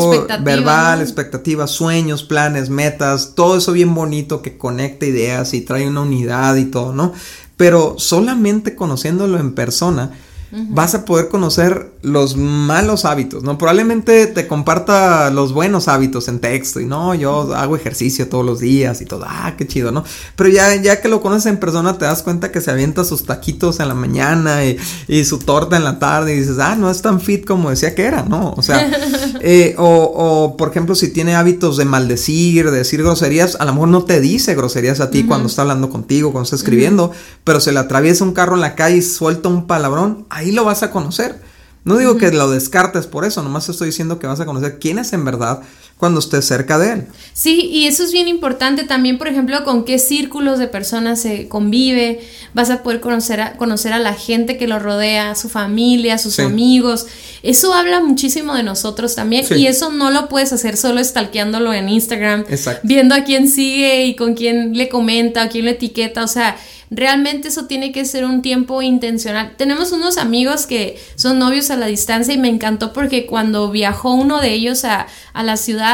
verbal, 0.41 1.01
expectativas, 1.01 1.71
sueños, 1.71 2.23
planes, 2.23 2.69
metas, 2.69 3.33
todo 3.35 3.57
eso 3.57 3.73
bien 3.73 3.93
bonito 3.93 4.41
que 4.41 4.57
conecta 4.57 5.05
ideas 5.05 5.53
y 5.53 5.61
trae 5.61 5.87
una 5.87 6.01
unidad 6.01 6.55
y 6.55 6.65
todo, 6.65 6.93
¿no? 6.93 7.13
Pero 7.57 7.95
solamente 7.97 8.75
conociéndolo 8.75 9.39
en 9.39 9.53
persona, 9.53 10.11
vas 10.51 10.95
a 10.95 11.05
poder 11.05 11.27
conocer 11.27 11.91
los 12.01 12.37
malos 12.37 13.03
hábitos, 13.03 13.43
¿no? 13.43 13.57
Probablemente 13.57 14.27
te 14.27 14.47
comparta 14.47 15.29
los 15.31 15.53
buenos 15.53 15.87
hábitos 15.87 16.27
en 16.27 16.39
texto 16.39 16.79
y 16.79 16.85
no, 16.85 17.15
yo 17.15 17.53
hago 17.55 17.75
ejercicio 17.75 18.29
todos 18.29 18.45
los 18.45 18.59
días 18.59 19.01
y 19.01 19.05
todo, 19.05 19.25
ah, 19.27 19.55
qué 19.57 19.67
chido, 19.67 19.91
¿no? 19.91 20.03
Pero 20.35 20.49
ya, 20.49 20.75
ya 20.75 21.01
que 21.01 21.09
lo 21.09 21.21
conoces 21.21 21.47
en 21.47 21.57
persona 21.57 21.97
te 21.97 22.05
das 22.05 22.23
cuenta 22.23 22.51
que 22.51 22.61
se 22.61 22.71
avienta 22.71 23.03
sus 23.03 23.25
taquitos 23.25 23.79
en 23.79 23.87
la 23.87 23.95
mañana 23.95 24.61
y, 24.65 24.77
su 25.25 25.39
torta 25.39 25.75
en 25.75 25.83
la 25.83 25.97
tarde 25.97 26.35
y 26.35 26.39
dices, 26.39 26.59
ah, 26.59 26.75
no 26.75 26.91
es 26.91 27.01
tan 27.01 27.19
fit 27.19 27.45
como 27.45 27.71
decía 27.71 27.95
que 27.95 28.03
era, 28.03 28.23
¿no? 28.23 28.53
O 28.55 28.61
sea, 28.61 28.91
eh, 29.41 29.75
o, 29.77 29.87
o, 29.87 30.57
por 30.57 30.69
ejemplo, 30.69 30.93
si 30.93 31.09
tiene 31.09 31.35
hábitos 31.35 31.77
de 31.77 31.85
maldecir, 31.85 32.69
de 32.69 32.77
decir 32.77 33.01
groserías, 33.01 33.57
a 33.59 33.65
lo 33.65 33.73
mejor 33.73 33.89
no 33.89 34.03
te 34.03 34.21
dice 34.21 34.53
groserías 34.53 34.99
a 34.99 35.09
ti 35.09 35.23
cuando 35.23 35.47
está 35.47 35.63
hablando 35.63 35.89
contigo, 35.89 36.31
cuando 36.31 36.43
está 36.43 36.55
escribiendo, 36.55 37.11
pero 37.43 37.59
se 37.59 37.71
le 37.71 37.79
atraviesa 37.79 38.23
un 38.23 38.33
carro 38.33 38.55
en 38.55 38.61
la 38.61 38.75
calle 38.75 38.97
y 38.97 39.01
suelta 39.01 39.49
un 39.49 39.65
palabrón, 39.65 40.25
ahí 40.35 40.51
lo 40.51 40.65
vas 40.65 40.83
a 40.83 40.91
conocer. 40.91 41.41
No 41.85 41.97
digo 41.97 42.17
que 42.17 42.31
lo 42.31 42.49
descartes 42.49 43.07
por 43.07 43.25
eso, 43.25 43.41
nomás 43.41 43.69
estoy 43.69 43.87
diciendo 43.87 44.19
que 44.19 44.27
vas 44.27 44.39
a 44.39 44.45
conocer 44.45 44.79
quién 44.79 44.99
es 44.99 45.13
en 45.13 45.23
verdad 45.23 45.61
cuando 45.97 46.19
estés 46.19 46.45
cerca 46.45 46.77
de 46.77 46.93
él. 46.93 47.07
Sí, 47.33 47.69
y 47.71 47.87
eso 47.87 48.03
es 48.03 48.11
bien 48.11 48.27
importante 48.27 48.83
también, 48.83 49.17
por 49.17 49.27
ejemplo, 49.27 49.63
con 49.63 49.85
qué 49.85 49.97
círculos 49.97 50.59
de 50.59 50.67
personas 50.67 51.21
se 51.21 51.47
convive, 51.47 52.21
vas 52.53 52.69
a 52.69 52.83
poder 52.83 52.99
conocer 52.99 53.41
a, 53.41 53.53
conocer 53.53 53.93
a 53.93 53.99
la 53.99 54.13
gente 54.13 54.57
que 54.57 54.67
lo 54.67 54.79
rodea, 54.79 55.35
su 55.35 55.47
familia, 55.49 56.17
sus 56.17 56.39
amigos. 56.39 57.07
Eso 57.43 57.73
habla 57.73 58.01
muchísimo 58.01 58.55
de 58.55 58.63
nosotros 58.63 59.15
también 59.15 59.45
y 59.55 59.67
eso 59.67 59.91
no 59.91 60.11
lo 60.11 60.27
puedes 60.27 60.51
hacer 60.51 60.75
solo 60.77 61.03
stalkeándolo 61.03 61.73
en 61.73 61.89
Instagram, 61.89 62.45
viendo 62.83 63.15
a 63.15 63.23
quién 63.23 63.49
sigue 63.49 64.05
y 64.05 64.15
con 64.15 64.33
quién 64.33 64.77
le 64.77 64.89
comenta, 64.89 65.43
a 65.43 65.49
quién 65.49 65.65
le 65.65 65.71
etiqueta, 65.71 66.23
o 66.23 66.27
sea, 66.27 66.57
Realmente 66.91 67.47
eso 67.47 67.65
tiene 67.65 67.91
que 67.91 68.05
ser 68.05 68.25
un 68.25 68.41
tiempo 68.43 68.81
intencional. 68.81 69.55
Tenemos 69.57 69.91
unos 69.91 70.17
amigos 70.17 70.67
que 70.67 70.99
son 71.15 71.39
novios 71.39 71.71
a 71.71 71.77
la 71.77 71.87
distancia 71.87 72.33
y 72.33 72.37
me 72.37 72.47
encantó 72.47 72.93
porque 72.93 73.25
cuando 73.25 73.71
viajó 73.71 74.13
uno 74.13 74.39
de 74.39 74.53
ellos 74.53 74.85
a, 74.85 75.07
la 75.33 75.57
ciudad, 75.57 75.84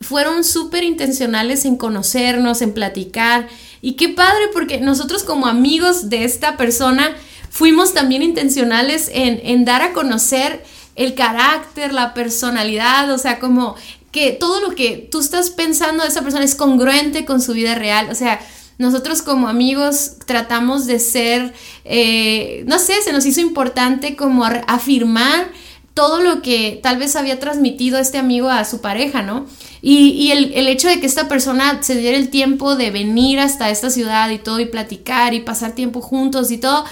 fueron 0.00 0.44
súper 0.44 0.84
intencionales 0.84 1.64
en 1.64 1.76
conocernos, 1.76 2.62
en 2.62 2.72
platicar. 2.72 3.48
Y 3.80 3.92
qué 3.92 4.08
padre 4.08 4.48
porque 4.52 4.80
nosotros 4.80 5.24
como 5.24 5.46
amigos 5.46 6.08
de 6.08 6.24
esta 6.24 6.56
persona 6.56 7.14
fuimos 7.50 7.94
también 7.94 8.22
intencionales 8.22 9.10
en, 9.12 9.64
dar 9.64 9.82
a 9.82 9.92
conocer 9.92 10.64
el 10.94 11.14
carácter, 11.14 11.92
la 11.92 12.14
personalidad, 12.14 13.10
o 13.12 13.18
sea, 13.18 13.38
como 13.38 13.76
que 14.10 14.32
todo 14.32 14.60
lo 14.60 14.74
que 14.74 15.08
tú 15.10 15.20
estás 15.20 15.50
pensando 15.50 16.02
de 16.02 16.08
esa 16.08 16.22
persona 16.22 16.44
es 16.44 16.54
congruente 16.54 17.24
con 17.24 17.40
su 17.40 17.52
vida 17.52 17.74
real. 17.74 18.08
O 18.10 18.14
sea, 18.14 18.40
nosotros 18.78 19.22
como 19.22 19.48
amigos 19.48 20.12
tratamos 20.26 20.86
de 20.86 20.98
ser, 20.98 21.52
eh, 21.84 22.64
no 22.66 22.78
sé, 22.78 22.94
se 23.02 23.12
nos 23.12 23.26
hizo 23.26 23.40
importante 23.40 24.16
como 24.16 24.44
afirmar 24.44 25.50
todo 25.98 26.20
lo 26.20 26.42
que 26.42 26.78
tal 26.80 26.96
vez 26.96 27.16
había 27.16 27.40
transmitido 27.40 27.98
este 27.98 28.18
amigo 28.18 28.48
a 28.50 28.64
su 28.64 28.80
pareja, 28.80 29.20
¿no? 29.22 29.46
Y, 29.82 30.30
el, 30.30 30.52
el, 30.54 30.68
hecho 30.68 30.86
de 30.86 31.00
que 31.00 31.06
esta 31.06 31.26
persona 31.26 31.82
se 31.82 31.96
diera 31.96 32.16
el 32.16 32.28
tiempo 32.28 32.76
de 32.76 32.92
venir 32.92 33.40
hasta 33.40 33.68
esta 33.68 33.90
ciudad 33.90 34.30
y 34.30 34.38
todo 34.38 34.60
y 34.60 34.66
platicar 34.66 35.34
y 35.34 35.40
pasar 35.40 35.72
tiempo 35.72 36.00
juntos 36.00 36.52
y 36.52 36.58
todo, 36.58 36.84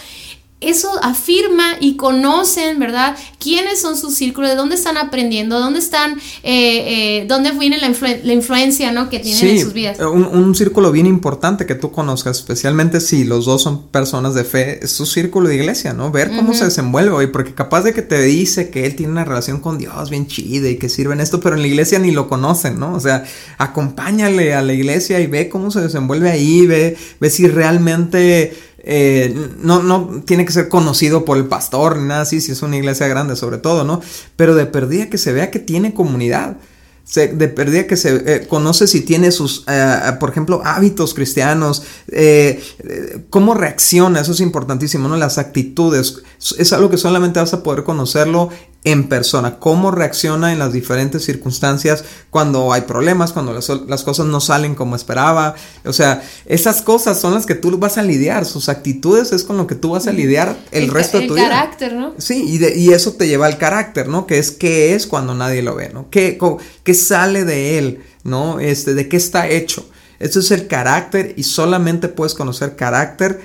eso 0.61 0.89
afirma 1.03 1.77
y 1.81 1.97
conocen, 1.97 2.79
¿verdad? 2.79 3.15
¿Quiénes 3.39 3.79
son 3.79 3.95
sus 3.97 4.15
círculos? 4.15 4.49
¿De 4.49 4.57
dónde 4.57 4.75
están 4.75 4.97
aprendiendo? 4.97 5.61
¿Dónde 5.61 5.81
están, 5.81 6.13
eh, 6.43 7.21
eh, 7.23 7.27
dónde 7.29 7.53
viene 7.53 7.77
la, 7.79 7.89
influencia, 8.33 8.91
¿no? 8.91 9.11
Que 9.11 9.19
tienen 9.19 9.49
en 9.49 9.61
sus 9.61 9.75
vidas. 9.75 9.99
Un, 10.01 10.25
un, 10.25 10.55
círculo 10.55 10.93
bien 10.93 11.05
importante 11.05 11.67
que 11.67 11.75
tú 11.75 11.93
conozcas, 11.93 12.39
especialmente 12.39 13.03
si 13.03 13.25
los 13.25 13.45
dos 13.45 13.63
son 13.63 13.89
personas 13.89 14.35
de 14.35 14.45
fe, 14.45 14.83
es 14.83 14.93
su 14.93 15.05
círculo 15.05 15.51
de 15.51 15.57
iglesia, 15.57 15.93
¿no? 15.93 16.11
Ver 16.11 16.31
cómo 16.35 16.55
se 16.55 16.65
desenvuelve 16.65 17.11
hoy, 17.11 17.27
porque 17.27 17.53
capaz 17.53 17.83
de 17.83 17.93
que 17.93 18.01
te 18.01 18.23
dice 18.23 18.71
que 18.71 18.87
él 18.87 18.97
tiene 18.97 19.13
una 19.13 19.27
relación 19.27 19.61
con 19.61 19.77
Dios 19.77 20.09
bien 20.09 20.27
chida 20.27 20.71
y 20.71 20.77
que 20.79 20.89
sirve 20.89 21.13
en 21.13 21.21
esto, 21.21 21.39
pero 21.41 21.57
en 21.57 21.63
la 21.63 21.69
iglesia 21.69 21.99
ni 21.99 22.13
lo 22.13 22.29
conocen, 22.29 22.81
¿no? 22.81 22.95
O 22.95 23.01
sea, 23.01 23.25
acompáñale 23.59 24.55
a 24.55 24.63
la 24.63 24.73
iglesia 24.73 25.21
y 25.21 25.27
ve 25.27 25.51
cómo 25.51 25.71
se 25.71 25.83
desenvuelve 25.83 26.31
ahí, 26.31 26.67
ve, 26.67 26.97
ve 27.21 27.29
si 27.29 27.47
realmente 27.47 28.55
eh, 28.89 29.35
no, 29.59 29.83
no 29.83 30.23
tiene 30.25 30.45
que 30.45 30.53
ser 30.53 30.69
conocido 30.69 31.25
por 31.25 31.37
el 31.37 31.47
pastor 31.47 31.99
ni 31.99 32.07
nada 32.07 32.21
así, 32.21 32.41
si 32.41 32.53
es 32.53 32.63
una 32.63 32.77
iglesia 32.77 33.09
grande 33.09 33.35
sobre 33.35 33.59
todo, 33.59 33.83
¿no? 33.83 34.01
Pero 34.37 34.55
de 34.55 34.65
perdida 34.65 35.11
que 35.11 35.19
se 35.19 35.33
vea 35.33 35.51
que 35.51 35.59
tiene 35.59 35.93
comunidad. 35.93 36.57
Se, 37.07 37.29
de 37.29 37.47
perdida 37.47 37.87
que 37.87 37.97
se 37.97 38.17
eh, 38.27 38.47
conoce 38.49 38.89
si 38.89 39.01
tiene 39.03 39.31
sus, 39.31 39.65
eh, 39.69 40.13
por 40.19 40.31
ejemplo, 40.31 40.61
hábitos 40.65 41.15
cristianos, 41.15 41.85
eh, 42.09 42.61
cómo 43.31 43.55
reacciona, 43.55 44.21
eso 44.21 44.33
es 44.33 44.41
importantísimo, 44.41 45.09
¿no? 45.09 45.17
Las 45.17 45.39
actitudes, 45.39 46.23
es 46.59 46.73
algo 46.73 46.91
que 46.91 46.99
solamente 46.99 47.39
vas 47.39 47.55
a 47.55 47.63
poder 47.63 47.85
conocerlo 47.85 48.51
en 48.87 49.09
persona, 49.09 49.59
cómo 49.59 49.91
reacciona 49.91 50.53
en 50.53 50.61
las 50.61 50.73
diferentes 50.73 51.25
circunstancias 51.25 52.05
cuando 52.31 52.73
hay 52.73 52.83
problemas, 52.83 53.33
cuando 53.33 53.53
las, 53.53 54.05
cosas 54.05 54.27
no 54.27 54.41
salen 54.41 54.77
como 54.77 54.95
esperaba. 54.95 55.57
O 55.85 55.93
sea, 55.93 56.23
esas 56.45 56.83
cosas 56.83 57.19
son 57.21 57.35
las 57.35 57.47
que 57.47 57.57
tú 57.57 57.77
vas 57.79 57.99
a 57.99 58.05
lidiar, 58.05 58.45
sus 58.45 58.69
actitudes 58.69 59.33
es 59.33 59.43
con 59.43 59.57
lo 59.57 59.67
que 59.67 59.75
tú 59.75 59.91
vas 59.91 60.07
a 60.07 60.13
lidiar 60.13 60.57
el, 60.71 60.89
resto 60.89 61.19
de 61.19 61.27
tu 61.27 61.35
vida. 61.35 61.47
El 61.47 61.51
carácter, 61.51 61.95
¿no? 61.95 62.15
Sí, 62.19 62.45
y, 62.47 62.65
y, 62.81 62.93
eso 62.93 63.15
te 63.15 63.27
lleva 63.27 63.47
al 63.47 63.59
carácter, 63.59 64.07
¿no? 64.07 64.25
Que 64.25 64.39
es 64.39 64.53
qué 64.53 64.95
es 64.95 65.09
cuando 65.09 65.35
nadie 65.35 65.63
lo 65.63 65.75
ve, 65.75 65.91
¿no? 65.93 66.09
¿Qué, 66.09 66.39
qué 66.87 66.95
sale 66.95 67.45
de 67.45 67.79
él, 67.79 68.05
¿no? 68.23 68.61
Este, 68.61 68.95
de 68.95 69.09
qué 69.09 69.17
está 69.17 69.49
hecho. 69.49 69.87
Eso 70.21 70.39
es 70.39 70.53
el 70.53 70.69
carácter 70.69 71.35
y 71.37 71.43
solamente 71.43 72.09
puedes 72.09 72.33
conocer 72.33 72.77
carácter 72.77 73.41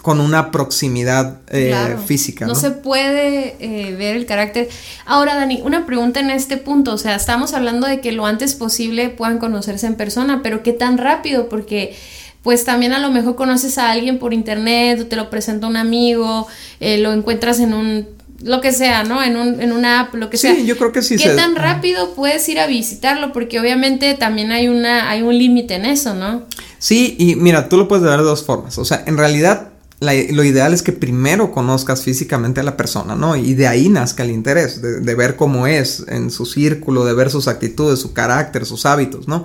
con 0.00 0.20
una 0.20 0.52
proximidad 0.52 1.40
eh, 1.48 1.96
física. 2.06 2.46
¿no? 2.46 2.54
se 2.54 2.70
puede 2.70 3.56
eh, 3.58 3.96
ver 3.96 4.16
el 4.16 4.26
carácter. 4.26 4.68
Ahora, 5.06 5.34
Dani, 5.34 5.60
una 5.64 5.86
pregunta 5.86 6.20
en 6.20 6.30
este 6.30 6.56
punto. 6.56 6.94
O 6.94 6.98
sea, 6.98 7.16
estamos 7.16 7.52
hablando 7.52 7.88
de 7.88 8.00
que 8.00 8.12
lo 8.12 8.26
antes 8.26 8.54
posible 8.54 9.08
puedan 9.08 9.38
conocerse 9.38 9.88
en 9.88 9.96
persona, 9.96 10.40
pero 10.42 10.62
¿qué 10.62 10.72
tan 10.72 10.98
rápido? 10.98 11.48
Porque 11.48 11.96
pues 12.44 12.64
también 12.64 12.92
a 12.92 13.00
lo 13.00 13.10
mejor 13.10 13.34
conoces 13.34 13.76
a 13.76 13.90
alguien 13.90 14.20
por 14.20 14.32
internet 14.32 15.00
o 15.00 15.06
te 15.06 15.16
lo 15.16 15.30
presenta 15.30 15.66
un 15.66 15.76
amigo, 15.76 16.46
eh, 16.78 16.98
lo 16.98 17.12
encuentras 17.12 17.58
en 17.58 17.74
un 17.74 18.06
lo 18.46 18.60
que 18.60 18.72
sea, 18.72 19.04
¿no? 19.04 19.22
En, 19.22 19.36
un, 19.36 19.60
en 19.60 19.72
una 19.72 20.00
app, 20.00 20.14
lo 20.14 20.30
que 20.30 20.36
sea. 20.36 20.54
Sí, 20.54 20.64
yo 20.64 20.76
creo 20.76 20.92
que 20.92 21.02
sí. 21.02 21.16
¿Qué 21.16 21.30
tan 21.30 21.56
rápido 21.56 22.14
puedes 22.14 22.48
ir 22.48 22.58
a 22.58 22.66
visitarlo? 22.66 23.32
Porque 23.32 23.60
obviamente 23.60 24.14
también 24.14 24.52
hay, 24.52 24.68
una, 24.68 25.10
hay 25.10 25.22
un 25.22 25.36
límite 25.36 25.74
en 25.74 25.84
eso, 25.84 26.14
¿no? 26.14 26.44
Sí, 26.78 27.16
y 27.18 27.34
mira, 27.34 27.68
tú 27.68 27.76
lo 27.76 27.88
puedes 27.88 28.04
ver 28.04 28.18
de 28.18 28.24
dos 28.24 28.44
formas. 28.44 28.78
O 28.78 28.84
sea, 28.84 29.02
en 29.06 29.16
realidad 29.16 29.70
lo 30.00 30.44
ideal 30.44 30.74
es 30.74 30.82
que 30.82 30.92
primero 30.92 31.52
conozcas 31.52 32.02
físicamente 32.02 32.60
a 32.60 32.62
la 32.62 32.76
persona, 32.76 33.16
¿no? 33.16 33.34
Y 33.34 33.54
de 33.54 33.66
ahí 33.66 33.88
nazca 33.88 34.22
el 34.22 34.30
interés, 34.30 34.82
de, 34.82 35.00
de 35.00 35.14
ver 35.14 35.36
cómo 35.36 35.66
es 35.66 36.04
en 36.08 36.30
su 36.30 36.46
círculo, 36.46 37.04
de 37.04 37.14
ver 37.14 37.30
sus 37.30 37.48
actitudes, 37.48 37.98
su 37.98 38.12
carácter, 38.12 38.66
sus 38.66 38.86
hábitos, 38.86 39.26
¿no? 39.26 39.44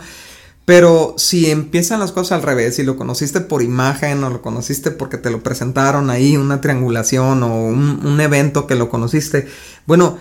Pero 0.65 1.15
si 1.17 1.49
empiezan 1.49 1.99
las 1.99 2.11
cosas 2.11 2.33
al 2.33 2.43
revés, 2.43 2.75
si 2.75 2.83
lo 2.83 2.95
conociste 2.95 3.41
por 3.41 3.63
imagen 3.63 4.23
o 4.23 4.29
lo 4.29 4.41
conociste 4.41 4.91
porque 4.91 5.17
te 5.17 5.31
lo 5.31 5.41
presentaron 5.41 6.09
ahí, 6.09 6.37
una 6.37 6.61
triangulación 6.61 7.43
o 7.43 7.65
un, 7.65 8.21
evento 8.21 8.67
que 8.67 8.75
lo 8.75 8.87
conociste, 8.87 9.47
bueno, 9.87 10.17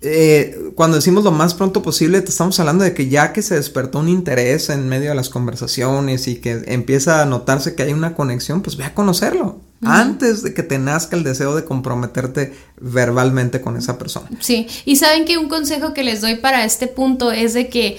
eh, 0.00 0.70
cuando 0.76 0.96
decimos 0.96 1.24
lo 1.24 1.32
más 1.32 1.54
pronto 1.54 1.82
posible, 1.82 2.20
te 2.20 2.30
estamos 2.30 2.60
hablando 2.60 2.84
de 2.84 2.94
que 2.94 3.08
ya 3.08 3.32
que 3.32 3.42
se 3.42 3.56
despertó 3.56 3.98
un 3.98 4.08
interés 4.08 4.70
en 4.70 4.88
medio 4.88 5.08
de 5.08 5.16
las 5.16 5.28
conversaciones 5.28 6.28
y 6.28 6.36
que 6.36 6.62
empieza 6.66 7.22
a 7.22 7.26
notarse 7.26 7.74
que 7.74 7.82
hay 7.82 7.92
una 7.92 8.14
conexión, 8.14 8.62
pues 8.62 8.76
ve 8.76 8.84
a 8.84 8.94
conocerlo. 8.94 9.58
Antes 9.82 10.42
de 10.42 10.54
que 10.54 10.62
te 10.62 10.78
nazca 10.78 11.16
el 11.16 11.24
deseo 11.24 11.54
de 11.54 11.64
comprometerte 11.64 12.54
verbalmente 12.80 13.60
con 13.60 13.76
esa 13.76 13.98
persona. 13.98 14.30
Sí, 14.40 14.66
y 14.86 14.96
saben 14.96 15.26
que 15.26 15.36
un 15.36 15.48
consejo 15.48 15.92
que 15.92 16.04
les 16.04 16.22
doy 16.22 16.36
para 16.36 16.64
este 16.64 16.86
punto 16.86 17.32
es 17.32 17.52
de 17.52 17.68
que 17.68 17.98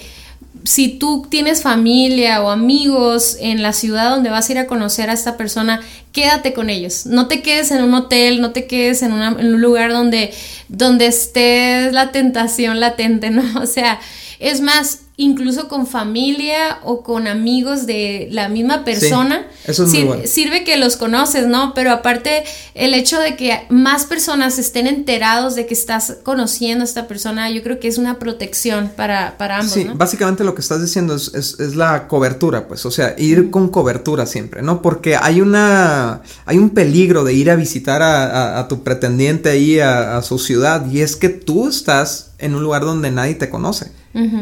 si 0.64 0.88
tú 0.88 1.26
tienes 1.28 1.62
familia 1.62 2.42
o 2.42 2.50
amigos 2.50 3.36
en 3.40 3.62
la 3.62 3.72
ciudad 3.72 4.10
donde 4.10 4.30
vas 4.30 4.48
a 4.48 4.52
ir 4.52 4.58
a 4.58 4.66
conocer 4.66 5.10
a 5.10 5.12
esta 5.12 5.36
persona, 5.36 5.80
quédate 6.12 6.52
con 6.52 6.70
ellos. 6.70 7.06
No 7.06 7.28
te 7.28 7.42
quedes 7.42 7.70
en 7.70 7.82
un 7.82 7.94
hotel, 7.94 8.40
no 8.40 8.52
te 8.52 8.66
quedes 8.66 9.02
en, 9.02 9.12
un 9.12 9.60
lugar 9.60 9.92
donde, 9.92 10.32
donde 10.68 11.06
esté 11.06 11.90
la 11.92 12.12
tentación 12.12 12.80
latente, 12.80 13.30
¿no? 13.30 13.60
O 13.60 13.66
sea, 13.66 14.00
es 14.38 14.60
más, 14.60 15.00
incluso 15.18 15.66
con 15.68 15.86
familia 15.86 16.80
o 16.84 17.02
con 17.02 17.26
amigos 17.26 17.86
de 17.86 18.28
la 18.32 18.50
misma 18.50 18.84
persona. 18.84 19.46
eso 19.66 19.84
es 19.84 19.92
muy 19.94 20.04
bueno. 20.04 20.22
Sirve 20.26 20.62
que 20.62 20.76
los 20.76 20.96
conoces, 20.96 21.46
¿no? 21.46 21.72
Pero 21.74 21.90
aparte, 21.90 22.44
el 22.74 22.92
hecho 22.92 23.18
de 23.18 23.34
que 23.34 23.62
más 23.70 24.04
personas 24.04 24.58
estén 24.58 24.86
enterados 24.86 25.54
de 25.54 25.64
que 25.64 25.72
estás 25.72 26.18
conociendo 26.22 26.82
a 26.82 26.84
esta 26.84 27.08
persona, 27.08 27.50
yo 27.50 27.62
creo 27.62 27.80
que 27.80 27.88
es 27.88 27.96
una 27.96 28.18
protección 28.18 28.92
para, 28.94 29.38
para 29.38 29.58
ambos. 29.60 29.72
Sí, 29.72 29.86
básicamente 29.94 30.44
lo 30.44 30.54
que 30.54 30.60
estás 30.60 30.82
diciendo 30.82 31.16
es, 31.16 31.32
es, 31.34 31.76
la 31.76 32.08
cobertura, 32.08 32.68
pues, 32.68 32.84
o 32.84 32.90
sea, 32.90 33.14
ir 33.16 33.50
con 33.50 33.70
cobertura 33.70 34.26
siempre, 34.26 34.60
¿no? 34.60 34.82
Porque 34.82 35.16
hay 35.16 35.40
una, 35.40 36.22
hay 36.44 36.58
un 36.58 36.70
peligro 36.70 37.24
de 37.24 37.32
ir 37.32 37.50
a 37.50 37.56
visitar 37.56 38.02
a, 38.02 38.58
a, 38.58 38.68
tu 38.68 38.82
pretendiente 38.82 39.48
ahí 39.48 39.80
a, 39.80 40.18
a 40.18 40.22
su 40.22 40.38
ciudad 40.38 40.86
y 40.90 41.00
es 41.00 41.16
que 41.16 41.30
tú 41.30 41.68
estás 41.68 42.32
en 42.38 42.54
un 42.54 42.62
lugar 42.62 42.82
donde 42.82 43.10
nadie 43.10 43.34
te 43.34 43.48
conoce. 43.48 43.90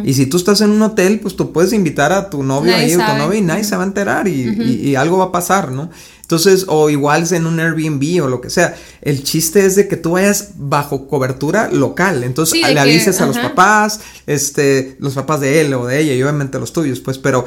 Y 0.05 0.15
si 0.15 0.27
tú 0.27 0.37
estás 0.37 0.61
en 0.61 0.71
un 0.71 0.83
hotel, 0.83 1.19
pues 1.21 1.35
tú 1.35 1.53
puedes 1.53 1.73
invitar 1.73 2.13
a 2.13 2.31
tu 2.31 2.43
novio 2.43 2.75
ahí 2.75 2.95
o 2.95 2.99
tu 2.99 3.19
novia 3.19 3.39
y 3.39 3.43
nadie 3.43 3.65
se 3.65 3.77
va 3.77 3.83
a 3.83 3.87
enterar 3.87 4.29
y, 4.29 4.95
algo 4.95 5.19
va 5.19 5.25
a 5.25 5.33
pasar, 5.33 5.73
¿no? 5.73 5.91
Entonces, 6.23 6.65
o 6.69 6.89
igual 6.89 7.25
es 7.25 7.33
en 7.33 7.47
un 7.47 7.61
Airbnb 7.61 8.25
o 8.25 8.29
lo 8.29 8.41
que 8.41 8.49
sea. 8.49 8.75
El 9.03 9.23
chiste 9.25 9.67
es 9.67 9.77
de 9.77 9.89
que 9.89 9.97
tú 9.97 10.13
vayas 10.13 10.53
bajo 10.57 11.07
cobertura 11.07 11.69
local. 11.71 12.25
Entonces, 12.25 12.61
le 12.63 12.81
avises 12.81 13.21
a 13.21 13.27
los 13.27 13.37
papás, 13.37 14.01
este, 14.27 14.97
los 15.01 15.15
papás 15.15 15.41
de 15.41 15.61
él 15.61 15.75
o 15.75 15.87
de 15.87 16.01
ella 16.01 16.15
y 16.15 16.23
obviamente 16.23 16.59
los 16.59 16.73
tuyos, 16.73 17.01
pues, 17.01 17.19
pero 17.19 17.45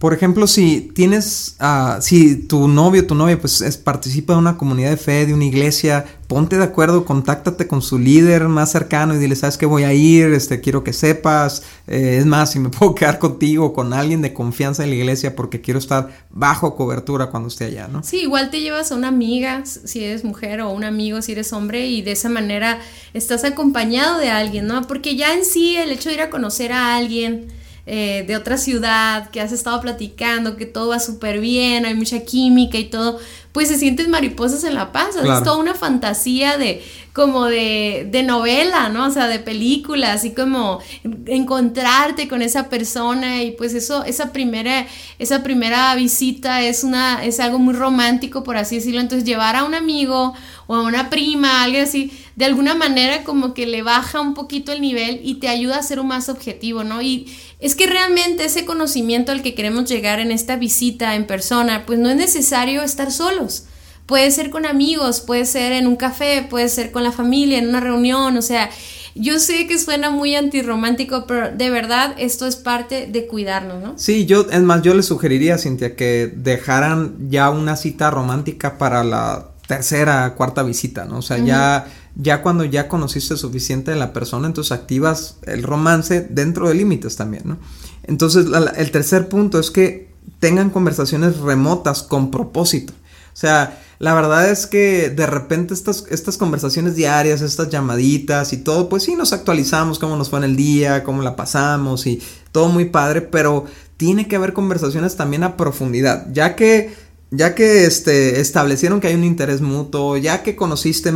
por 0.00 0.14
ejemplo, 0.14 0.46
si 0.46 0.90
tienes, 0.94 1.56
uh, 1.60 2.00
si 2.00 2.34
tu 2.34 2.68
novio, 2.68 3.06
tu 3.06 3.14
novia, 3.14 3.38
pues 3.38 3.60
es, 3.60 3.76
participa 3.76 4.32
de 4.32 4.38
una 4.38 4.56
comunidad 4.56 4.88
de 4.88 4.96
fe, 4.96 5.26
de 5.26 5.34
una 5.34 5.44
iglesia, 5.44 6.06
ponte 6.26 6.56
de 6.56 6.64
acuerdo, 6.64 7.04
contáctate 7.04 7.66
con 7.66 7.82
su 7.82 7.98
líder 7.98 8.48
más 8.48 8.72
cercano 8.72 9.14
y 9.14 9.18
dile, 9.18 9.36
sabes 9.36 9.58
que 9.58 9.66
voy 9.66 9.82
a 9.82 9.92
ir, 9.92 10.32
este, 10.32 10.62
quiero 10.62 10.82
que 10.84 10.94
sepas, 10.94 11.64
eh, 11.86 12.16
es 12.18 12.24
más, 12.24 12.50
si 12.50 12.58
me 12.58 12.68
puedo 12.70 12.94
quedar 12.94 13.18
contigo, 13.18 13.74
con 13.74 13.92
alguien 13.92 14.22
de 14.22 14.32
confianza 14.32 14.84
en 14.84 14.88
la 14.88 14.96
iglesia, 14.96 15.36
porque 15.36 15.60
quiero 15.60 15.78
estar 15.78 16.08
bajo 16.30 16.76
cobertura 16.76 17.26
cuando 17.26 17.50
esté 17.50 17.66
allá, 17.66 17.86
¿no? 17.86 18.02
Sí, 18.02 18.22
igual 18.22 18.48
te 18.48 18.62
llevas 18.62 18.92
a 18.92 18.94
una 18.94 19.08
amiga, 19.08 19.66
si 19.66 20.02
eres 20.02 20.24
mujer, 20.24 20.62
o 20.62 20.70
un 20.70 20.84
amigo 20.84 21.20
si 21.20 21.32
eres 21.32 21.52
hombre, 21.52 21.88
y 21.88 22.00
de 22.00 22.12
esa 22.12 22.30
manera 22.30 22.80
estás 23.12 23.44
acompañado 23.44 24.18
de 24.18 24.30
alguien, 24.30 24.66
¿no? 24.66 24.80
Porque 24.86 25.14
ya 25.14 25.34
en 25.34 25.44
sí 25.44 25.76
el 25.76 25.92
hecho 25.92 26.08
de 26.08 26.14
ir 26.14 26.22
a 26.22 26.30
conocer 26.30 26.72
a 26.72 26.96
alguien, 26.96 27.59
eh, 27.86 28.24
de 28.26 28.36
otra 28.36 28.56
ciudad, 28.56 29.30
que 29.30 29.40
has 29.40 29.52
estado 29.52 29.80
platicando, 29.80 30.56
que 30.56 30.66
todo 30.66 30.88
va 30.88 31.00
súper 31.00 31.40
bien, 31.40 31.86
hay 31.86 31.94
mucha 31.94 32.20
química 32.20 32.78
y 32.78 32.84
todo, 32.84 33.18
pues 33.52 33.68
se 33.68 33.78
sientes 33.78 34.08
mariposas 34.08 34.62
en 34.64 34.74
la 34.74 34.92
panza. 34.92 35.20
Es 35.20 35.42
toda 35.42 35.56
una 35.56 35.74
fantasía 35.74 36.56
de, 36.56 36.82
como 37.12 37.46
de, 37.46 38.06
de, 38.08 38.22
novela, 38.22 38.88
¿no? 38.88 39.06
O 39.06 39.10
sea, 39.10 39.26
de 39.26 39.40
película, 39.40 40.12
así 40.12 40.32
como 40.32 40.78
encontrarte 41.26 42.28
con 42.28 42.42
esa 42.42 42.68
persona 42.68 43.42
y 43.42 43.50
pues 43.52 43.74
eso, 43.74 44.04
esa 44.04 44.32
primera, 44.32 44.86
esa 45.18 45.42
primera 45.42 45.92
visita 45.96 46.62
es 46.62 46.84
una, 46.84 47.24
es 47.24 47.40
algo 47.40 47.58
muy 47.58 47.74
romántico, 47.74 48.44
por 48.44 48.56
así 48.56 48.76
decirlo. 48.76 49.00
Entonces 49.00 49.26
llevar 49.26 49.56
a 49.56 49.64
un 49.64 49.74
amigo 49.74 50.32
o 50.68 50.74
a 50.76 50.82
una 50.82 51.10
prima, 51.10 51.64
alguien 51.64 51.82
así, 51.82 52.12
de 52.36 52.44
alguna 52.44 52.76
manera 52.76 53.24
como 53.24 53.52
que 53.54 53.66
le 53.66 53.82
baja 53.82 54.20
un 54.20 54.34
poquito 54.34 54.70
el 54.70 54.80
nivel 54.80 55.20
y 55.24 55.34
te 55.34 55.48
ayuda 55.48 55.78
a 55.78 55.82
ser 55.82 55.98
un 55.98 56.06
más 56.06 56.28
objetivo, 56.28 56.84
¿no? 56.84 57.02
Y 57.02 57.26
es 57.58 57.74
que 57.74 57.86
realmente 57.86 58.44
ese 58.44 58.64
conocimiento 58.64 59.32
al 59.32 59.42
que 59.42 59.54
queremos 59.54 59.88
llegar 59.90 60.20
en 60.20 60.30
esta 60.30 60.54
visita 60.54 61.16
en 61.16 61.26
persona, 61.26 61.84
pues 61.86 61.98
no 61.98 62.08
es 62.08 62.16
necesario 62.16 62.82
estar 62.82 63.10
solos. 63.40 63.64
Puede 64.06 64.30
ser 64.32 64.50
con 64.50 64.66
amigos, 64.66 65.20
puede 65.20 65.44
ser 65.44 65.72
en 65.72 65.86
un 65.86 65.96
café, 65.96 66.46
puede 66.48 66.68
ser 66.68 66.90
con 66.90 67.04
la 67.04 67.12
familia, 67.12 67.58
en 67.58 67.68
una 67.68 67.80
reunión, 67.80 68.36
o 68.36 68.42
sea, 68.42 68.68
yo 69.14 69.38
sé 69.38 69.66
que 69.66 69.78
suena 69.78 70.10
muy 70.10 70.34
antirromántico, 70.34 71.26
pero 71.26 71.50
de 71.50 71.70
verdad 71.70 72.14
esto 72.18 72.46
es 72.46 72.56
parte 72.56 73.06
de 73.06 73.26
cuidarnos, 73.26 73.82
¿no? 73.82 73.92
Sí, 73.96 74.26
yo, 74.26 74.46
es 74.50 74.60
más, 74.62 74.82
yo 74.82 74.94
le 74.94 75.02
sugeriría, 75.02 75.58
Cintia, 75.58 75.96
que 75.96 76.32
dejaran 76.34 77.28
ya 77.28 77.50
una 77.50 77.76
cita 77.76 78.10
romántica 78.10 78.78
para 78.78 79.04
la 79.04 79.48
tercera, 79.66 80.34
cuarta 80.34 80.62
visita, 80.62 81.04
¿no? 81.04 81.18
O 81.18 81.22
sea, 81.22 81.38
ya, 81.38 81.86
ya 82.16 82.42
cuando 82.42 82.64
ya 82.64 82.88
conociste 82.88 83.36
suficiente 83.36 83.92
de 83.92 83.96
la 83.96 84.12
persona, 84.12 84.48
entonces 84.48 84.72
activas 84.72 85.36
el 85.46 85.62
romance 85.62 86.26
dentro 86.28 86.68
de 86.68 86.74
límites 86.74 87.16
también, 87.16 87.42
¿no? 87.46 87.58
Entonces, 88.04 88.46
el 88.76 88.90
tercer 88.90 89.28
punto 89.28 89.60
es 89.60 89.70
que 89.70 90.10
tengan 90.40 90.70
conversaciones 90.70 91.38
remotas 91.38 92.02
con 92.02 92.30
propósito. 92.30 92.92
O 93.40 93.46
sea, 93.46 93.80
la 93.98 94.12
verdad 94.12 94.50
es 94.50 94.66
que 94.66 95.08
de 95.08 95.26
repente 95.26 95.72
estas, 95.72 96.04
estas 96.10 96.36
conversaciones 96.36 96.94
diarias, 96.94 97.40
estas 97.40 97.70
llamaditas 97.70 98.52
y 98.52 98.58
todo, 98.58 98.90
pues 98.90 99.04
sí 99.04 99.16
nos 99.16 99.32
actualizamos 99.32 99.98
cómo 99.98 100.14
nos 100.14 100.28
fue 100.28 100.40
en 100.40 100.44
el 100.44 100.56
día, 100.56 101.04
cómo 101.04 101.22
la 101.22 101.36
pasamos 101.36 102.06
y 102.06 102.20
todo 102.52 102.68
muy 102.68 102.84
padre, 102.84 103.22
pero 103.22 103.64
tiene 103.96 104.28
que 104.28 104.36
haber 104.36 104.52
conversaciones 104.52 105.16
también 105.16 105.42
a 105.42 105.56
profundidad, 105.56 106.26
ya 106.34 106.54
que 106.54 106.94
ya 107.30 107.54
que 107.54 107.86
este, 107.86 108.42
establecieron 108.42 109.00
que 109.00 109.06
hay 109.06 109.14
un 109.14 109.24
interés 109.24 109.62
mutuo, 109.62 110.18
ya 110.18 110.42
que 110.42 110.54
conociste 110.54 111.10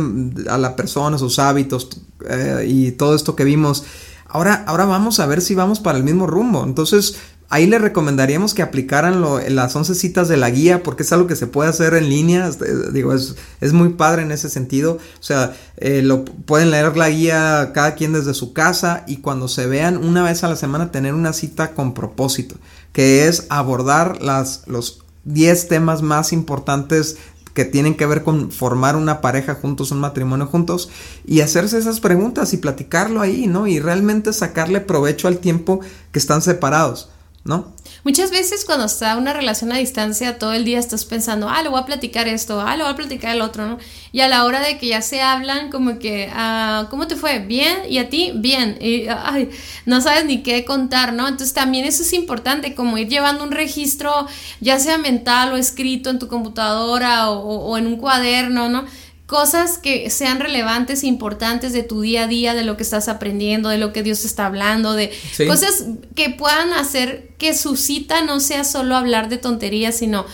a 0.49 0.57
la 0.57 0.75
persona, 0.75 1.19
sus 1.19 1.37
hábitos 1.37 1.89
eh, 2.27 2.65
y 2.67 2.93
todo 2.93 3.13
esto 3.13 3.35
que 3.35 3.43
vimos, 3.43 3.83
ahora, 4.27 4.63
ahora 4.65 4.85
vamos 4.85 5.19
a 5.19 5.27
ver 5.27 5.41
si 5.41 5.53
vamos 5.53 5.79
para 5.79 5.99
el 5.99 6.03
mismo 6.03 6.25
rumbo. 6.25 6.63
Entonces, 6.63 7.17
Ahí 7.49 7.67
le 7.67 7.77
recomendaríamos 7.77 8.55
que 8.55 8.63
aplicaran 8.63 9.21
las 9.55 9.75
11 9.75 9.93
citas 9.93 10.27
de 10.27 10.37
la 10.37 10.49
guía 10.49 10.81
porque 10.81 11.03
es 11.03 11.13
algo 11.13 11.27
que 11.27 11.35
se 11.35 11.45
puede 11.45 11.69
hacer 11.69 11.93
en 11.93 12.09
línea. 12.09 12.47
Este, 12.47 12.91
digo, 12.91 13.13
es, 13.13 13.35
muy 13.73 13.89
padre 13.89 14.23
en 14.23 14.31
ese 14.31 14.49
sentido. 14.49 14.93
O 15.19 15.23
sea, 15.23 15.55
eh, 15.77 16.01
lo, 16.01 16.25
pueden 16.25 16.71
leer 16.71 16.97
la 16.97 17.09
guía 17.09 17.71
cada 17.73 17.93
quien 17.93 18.13
desde 18.13 18.33
su 18.33 18.53
casa 18.53 19.03
y 19.07 19.17
cuando 19.17 19.47
se 19.47 19.67
vean 19.67 19.97
una 19.97 20.23
vez 20.23 20.43
a 20.43 20.49
la 20.49 20.55
semana 20.55 20.91
tener 20.91 21.13
una 21.13 21.33
cita 21.33 21.73
con 21.73 21.93
propósito, 21.93 22.55
que 22.93 23.27
es 23.27 23.45
abordar 23.49 24.19
los 24.65 25.03
10 25.25 25.67
temas 25.67 26.01
más 26.01 26.33
importantes 26.33 27.17
que 27.53 27.63
tienen 27.63 27.95
que 27.95 28.05
ver 28.05 28.23
con 28.23 28.51
formar 28.51 28.95
una 28.97 29.21
pareja 29.21 29.55
juntos, 29.55 29.91
un 29.91 29.99
matrimonio 29.99 30.45
juntos, 30.45 30.89
y 31.25 31.39
hacerse 31.39 31.77
esas 31.77 32.01
preguntas 32.01 32.53
y 32.53 32.57
platicarlo 32.57 33.21
ahí, 33.21 33.47
¿no? 33.47 33.65
Y 33.65 33.79
realmente 33.79 34.33
sacarle 34.33 34.81
provecho 34.81 35.29
al 35.29 35.37
tiempo 35.37 35.79
que 36.11 36.19
están 36.19 36.41
separados. 36.41 37.09
¿No? 37.45 37.75
Muchas 38.03 38.31
veces 38.31 38.65
cuando 38.65 38.85
está 38.85 39.15
una 39.17 39.31
relación 39.31 39.71
a 39.71 39.77
distancia, 39.77 40.39
todo 40.39 40.53
el 40.53 40.65
día 40.65 40.79
estás 40.79 41.05
pensando, 41.05 41.47
ah, 41.47 41.61
le 41.61 41.69
voy 41.69 41.79
a 41.79 41.85
platicar 41.85 42.27
esto, 42.27 42.59
ah, 42.59 42.75
le 42.75 42.83
voy 42.83 42.91
a 42.91 42.95
platicar 42.95 43.35
el 43.35 43.41
otro, 43.41 43.67
¿no? 43.67 43.77
Y 44.11 44.21
a 44.21 44.27
la 44.27 44.45
hora 44.45 44.61
de 44.61 44.79
que 44.79 44.87
ya 44.87 45.03
se 45.03 45.21
hablan, 45.21 45.69
como 45.69 45.99
que, 45.99 46.27
ah, 46.33 46.87
¿cómo 46.89 47.05
te 47.05 47.15
fue? 47.15 47.37
Bien, 47.39 47.77
y 47.87 47.99
a 47.99 48.09
ti, 48.09 48.31
bien, 48.35 48.77
y 48.81 49.05
ay, 49.07 49.51
no 49.85 50.01
sabes 50.01 50.25
ni 50.25 50.41
qué 50.41 50.65
contar, 50.65 51.13
¿no? 51.13 51.27
Entonces 51.27 51.53
también 51.53 51.85
eso 51.85 52.01
es 52.01 52.13
importante, 52.13 52.73
como 52.73 52.97
ir 52.97 53.09
llevando 53.09 53.43
un 53.43 53.51
registro, 53.51 54.27
ya 54.59 54.79
sea 54.79 54.97
mental 54.97 55.53
o 55.53 55.57
escrito 55.57 56.09
en 56.09 56.17
tu 56.17 56.27
computadora 56.27 57.29
o, 57.29 57.41
o 57.41 57.77
en 57.77 57.85
un 57.85 57.97
cuaderno, 57.97 58.69
¿no? 58.69 58.85
Cosas 59.25 59.79
que 59.79 60.09
sean 60.09 60.39
relevantes 60.39 61.03
e 61.03 61.07
importantes 61.07 61.73
de 61.73 61.83
tu 61.83 62.01
día 62.01 62.23
a 62.23 62.27
día, 62.27 62.53
de 62.53 62.63
lo 62.63 62.77
que 62.77 62.83
estás 62.83 63.07
aprendiendo, 63.07 63.69
de 63.69 63.77
lo 63.77 63.91
que 63.91 64.03
Dios 64.03 64.23
está 64.23 64.45
hablando, 64.45 64.93
de 64.93 65.11
cosas 65.47 65.85
que 66.15 66.29
puedan 66.29 66.73
hacer 66.73 67.29
que 67.37 67.55
su 67.55 67.75
cita 67.75 68.21
no 68.21 68.39
sea 68.39 68.63
solo 68.63 68.95
hablar 68.95 69.29
de 69.29 69.37
tonterías, 69.37 69.97
sino 69.97 70.25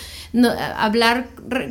hablar 0.78 1.30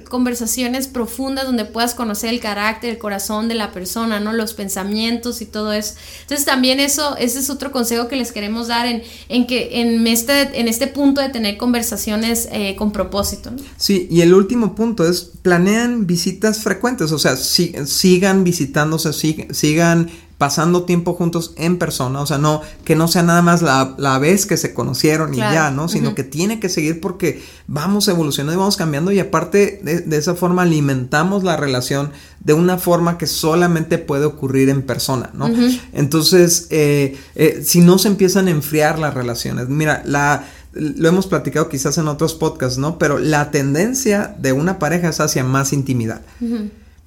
conversaciones 0.09 0.87
profundas 0.87 1.47
donde 1.47 1.65
puedas 1.65 1.95
conocer 1.95 2.31
el 2.31 2.41
carácter, 2.41 2.91
el 2.91 2.99
corazón 2.99 3.49
de 3.49 3.55
la 3.55 3.73
persona, 3.73 4.21
¿no? 4.21 4.33
Los 4.33 4.53
pensamientos 4.53 5.41
y 5.41 5.47
todo 5.47 5.73
eso. 5.73 5.95
Entonces 6.23 6.45
también 6.45 6.79
eso, 6.79 7.17
ese 7.17 7.39
es 7.39 7.49
otro 7.49 7.73
consejo 7.73 8.09
que 8.09 8.17
les 8.17 8.33
queremos 8.33 8.69
dar 8.69 8.87
en, 8.87 9.03
en 9.29 9.47
que 9.47 9.81
en 9.81 10.07
este, 10.07 10.61
en 10.61 10.69
este 10.69 10.87
punto 10.89 11.23
de 11.23 11.31
tener 11.31 11.57
conversaciones 11.57 12.49
eh, 12.53 12.77
con 12.77 12.93
propósito. 12.93 13.51
Sí, 13.79 14.07
y 14.11 14.21
el 14.21 14.35
último 14.35 14.75
punto 14.75 15.09
es 15.09 15.23
planean 15.41 16.07
visitas 16.07 16.59
frecuentes, 16.59 17.13
o 17.13 17.19
sea, 17.19 17.37
sigan 17.37 18.45
visitándose, 18.45 19.13
sigan 19.13 20.11
pasando 20.41 20.85
tiempo 20.85 21.13
juntos 21.13 21.53
en 21.59 21.77
persona, 21.77 22.23
o 22.23 22.25
sea, 22.25 22.39
no 22.39 22.63
que 22.87 22.97
no 22.97 23.09
sea 23.09 23.23
nada 23.23 23.43
más 23.43 23.61
la, 23.61 24.19
vez 24.19 24.47
que 24.47 24.57
se 24.57 24.73
conocieron 24.73 25.35
y 25.35 25.37
ya, 25.37 25.71
¿no? 25.71 25.87
Sino 25.87 26.15
que 26.15 26.25
tiene 26.25 26.59
que 26.59 26.71
seguir 26.71 26.99
porque 26.99 27.43
vamos 27.67 28.09
evolucionando 28.09 28.55
y 28.55 28.57
vamos 28.57 28.79
cambiando 28.79 29.13
y 29.13 29.19
aparte 29.19 29.83
de, 29.83 30.17
esa 30.17 30.35
forma 30.35 30.63
alimentamos 30.63 31.45
la 31.45 31.59
relación 31.59 32.13
de 32.43 32.55
una 32.55 32.79
forma 32.79 33.19
que 33.19 33.27
solamente 33.27 33.99
puede 33.99 34.25
ocurrir 34.25 34.71
en 34.71 34.81
persona, 34.81 35.29
¿no? 35.35 35.51
Entonces, 35.93 36.69
eh, 36.71 37.19
eh, 37.35 37.61
si 37.63 37.83
no 37.83 37.99
se 37.99 38.09
empiezan 38.09 38.49
a 38.49 38.51
enfriar 38.51 38.99
las 38.99 39.13
relaciones, 39.13 39.69
mira, 39.69 40.03
la 40.07 40.47
lo 40.73 41.07
hemos 41.07 41.27
platicado 41.27 41.69
quizás 41.69 41.99
en 41.99 42.09
otros 42.09 42.33
podcasts, 42.33 42.79
¿no? 42.79 42.99
Pero 42.99 43.19
la 43.19 43.51
tendencia 43.51 44.35
de 44.39 44.53
una 44.55 44.79
pareja 44.79 45.11
es 45.11 45.21
hacia 45.21 45.45
más 45.45 45.75
intimidad. 45.75 46.23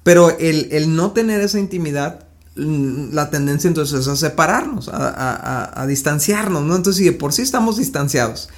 Pero 0.04 0.38
el, 0.38 0.68
el, 0.70 0.94
no 0.94 1.10
tener 1.10 1.40
esa 1.40 1.58
intimidad 1.58 2.28
la 2.56 3.30
tendencia 3.30 3.68
entonces 3.68 4.00
es 4.00 4.08
a 4.08 4.16
separarnos, 4.16 4.88
a, 4.92 5.84
distanciarnos, 5.88 6.62
¿no? 6.62 6.76
Entonces, 6.76 6.98
si 6.98 7.04
de 7.04 7.12
por 7.12 7.32
sí 7.32 7.42
estamos 7.42 7.78
distanciados 7.78 8.48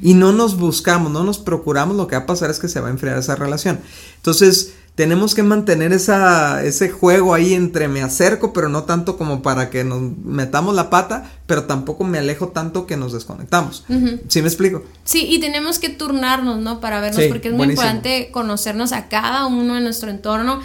y 0.00 0.14
no 0.14 0.32
nos 0.32 0.56
buscamos, 0.56 1.12
no 1.12 1.22
nos 1.22 1.38
procuramos, 1.38 1.96
lo 1.96 2.06
que 2.06 2.16
va 2.16 2.22
a 2.22 2.26
pasar 2.26 2.50
es 2.50 2.58
que 2.58 2.68
se 2.68 2.80
va 2.80 2.88
a 2.88 2.90
enfriar 2.90 3.18
esa 3.18 3.36
relación. 3.36 3.80
Entonces, 4.16 4.72
tenemos 4.94 5.34
que 5.34 5.42
mantener 5.42 5.92
esa, 5.92 6.62
ese 6.64 6.90
juego 6.90 7.34
ahí 7.34 7.54
entre 7.54 7.88
me 7.88 8.02
acerco, 8.02 8.52
pero 8.52 8.68
no 8.68 8.84
tanto 8.84 9.16
como 9.16 9.42
para 9.42 9.70
que 9.70 9.84
nos 9.84 10.00
metamos 10.24 10.74
la 10.74 10.90
pata, 10.90 11.30
pero 11.46 11.64
tampoco 11.64 12.04
me 12.04 12.18
alejo 12.18 12.48
tanto 12.48 12.86
que 12.86 12.96
nos 12.96 13.12
desconectamos. 13.12 13.84
¿Sí 14.28 14.42
me 14.42 14.48
explico? 14.48 14.84
Sí, 15.04 15.26
y 15.28 15.40
tenemos 15.40 15.78
que 15.78 15.88
turnarnos, 15.88 16.58
¿no? 16.60 16.80
Para 16.80 17.00
vernos, 17.00 17.24
porque 17.28 17.48
es 17.48 17.54
muy 17.54 17.68
importante 17.68 18.30
conocernos 18.32 18.92
a 18.92 19.08
cada 19.08 19.46
uno 19.46 19.76
en 19.76 19.84
nuestro 19.84 20.10
entorno 20.10 20.60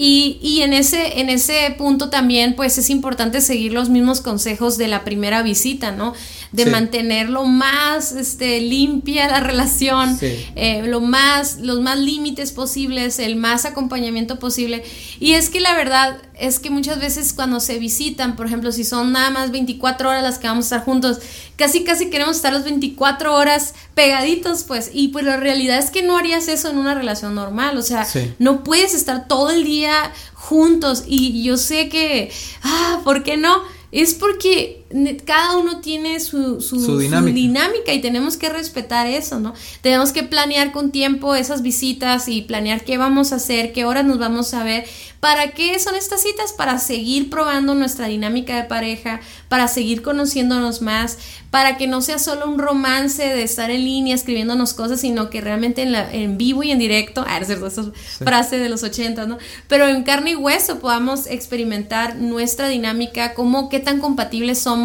y, 0.00 0.38
y, 0.40 0.62
en, 0.62 0.74
ese, 0.74 1.18
en 1.18 1.28
ese 1.28 1.74
punto 1.76 2.08
también, 2.08 2.54
pues 2.54 2.78
es 2.78 2.88
importante 2.88 3.40
seguir 3.40 3.72
los 3.72 3.88
mismos 3.88 4.20
consejos 4.20 4.78
de 4.78 4.86
la 4.86 5.02
primera 5.02 5.42
visita, 5.42 5.90
¿no? 5.90 6.14
De 6.52 6.66
mantener 6.66 7.28
lo 7.28 7.46
más 7.46 8.12
este, 8.12 8.60
limpia 8.60 9.26
la 9.26 9.40
relación, 9.40 10.16
eh, 10.22 10.84
lo 10.86 11.00
más, 11.00 11.58
los 11.58 11.80
más 11.80 11.98
límites 11.98 12.52
posibles, 12.52 13.18
el 13.18 13.34
más 13.34 13.64
acompañamiento 13.64 14.38
posible. 14.38 14.84
Y 15.18 15.32
es 15.32 15.50
que 15.50 15.60
la 15.60 15.74
verdad 15.74 16.22
es 16.38 16.60
que 16.60 16.70
muchas 16.70 17.00
veces 17.00 17.32
cuando 17.32 17.58
se 17.58 17.80
visitan, 17.80 18.36
por 18.36 18.46
ejemplo, 18.46 18.70
si 18.70 18.84
son 18.84 19.10
nada 19.10 19.30
más 19.30 19.50
24 19.50 20.10
horas 20.10 20.22
las 20.22 20.38
que 20.38 20.46
vamos 20.46 20.66
a 20.66 20.76
estar 20.76 20.84
juntos, 20.84 21.18
casi 21.56 21.82
casi 21.82 22.08
queremos 22.08 22.36
estar 22.36 22.52
las 22.52 22.62
24 22.62 23.34
horas 23.34 23.74
pegaditos, 23.96 24.62
pues, 24.62 24.90
y 24.94 25.08
pues 25.08 25.24
la 25.24 25.36
realidad 25.36 25.78
es 25.78 25.90
que 25.90 26.02
no 26.02 26.16
harías 26.16 26.46
eso 26.46 26.70
en 26.70 26.78
una 26.78 26.94
relación 26.94 27.34
normal, 27.34 27.76
o 27.76 27.82
sea, 27.82 28.06
no 28.38 28.62
puedes 28.62 28.94
estar 28.94 29.26
todo 29.26 29.50
el 29.50 29.64
día 29.64 29.87
juntos 30.34 31.04
y 31.06 31.42
yo 31.42 31.56
sé 31.56 31.88
que, 31.88 32.30
ah, 32.62 33.00
¿por 33.04 33.22
qué 33.22 33.36
no? 33.36 33.62
Es 33.92 34.14
porque 34.14 34.77
cada 35.26 35.58
uno 35.58 35.80
tiene 35.80 36.18
su, 36.18 36.62
su, 36.62 36.98
dinámica. 36.98 37.92
y 37.92 38.00
tenemos 38.00 38.38
que 38.38 38.48
respetar 38.48 39.06
eso, 39.06 39.38
¿no? 39.38 39.52
Tenemos 39.82 40.12
que 40.12 40.22
planear 40.22 40.72
con 40.72 40.92
tiempo 40.92 41.34
esas 41.34 41.60
visitas 41.60 42.26
y 42.28 42.42
planear 42.42 42.84
qué 42.84 42.96
vamos 42.96 43.32
a 43.32 43.36
hacer, 43.36 43.72
qué 43.72 43.84
horas 43.84 44.06
nos 44.06 44.18
vamos 44.18 44.54
a 44.54 44.64
ver. 44.64 44.86
¿Para 45.20 45.50
qué 45.50 45.78
son 45.80 45.96
estas 45.96 46.22
citas? 46.22 46.52
Para 46.52 46.78
seguir 46.78 47.28
probando 47.28 47.74
nuestra 47.74 48.06
dinámica 48.06 48.56
de 48.56 48.64
pareja, 48.64 49.20
para 49.48 49.66
seguir 49.66 50.00
conociéndonos 50.00 50.80
más, 50.80 51.18
para 51.50 51.76
que 51.76 51.86
no 51.86 52.00
sea 52.00 52.18
solo 52.18 52.48
un 52.48 52.58
romance 52.58 53.22
de 53.22 53.42
estar 53.42 53.70
en 53.70 53.84
línea 53.84 54.14
escribiéndonos 54.14 54.74
cosas, 54.74 55.00
sino 55.00 55.28
que 55.28 55.40
realmente 55.40 55.82
en, 55.82 55.92
la, 55.92 56.10
en 56.10 56.38
vivo 56.38 56.62
y 56.62 56.70
en 56.70 56.78
directo, 56.78 57.24
ah, 57.26 57.38
es 57.38 57.48
cierto, 57.48 57.66
esa 57.66 57.90
frase 58.18 58.58
de 58.58 58.68
los 58.68 58.84
80, 58.84 59.26
¿no? 59.26 59.38
Pero 59.66 59.88
en 59.88 60.04
carne 60.04 60.30
y 60.30 60.36
hueso 60.36 60.78
podamos 60.78 61.26
experimentar 61.26 62.16
nuestra 62.16 62.68
dinámica, 62.68 63.34
cómo, 63.34 63.68
qué 63.68 63.80
tan 63.80 63.98
compatibles 63.98 64.60
somos 64.60 64.77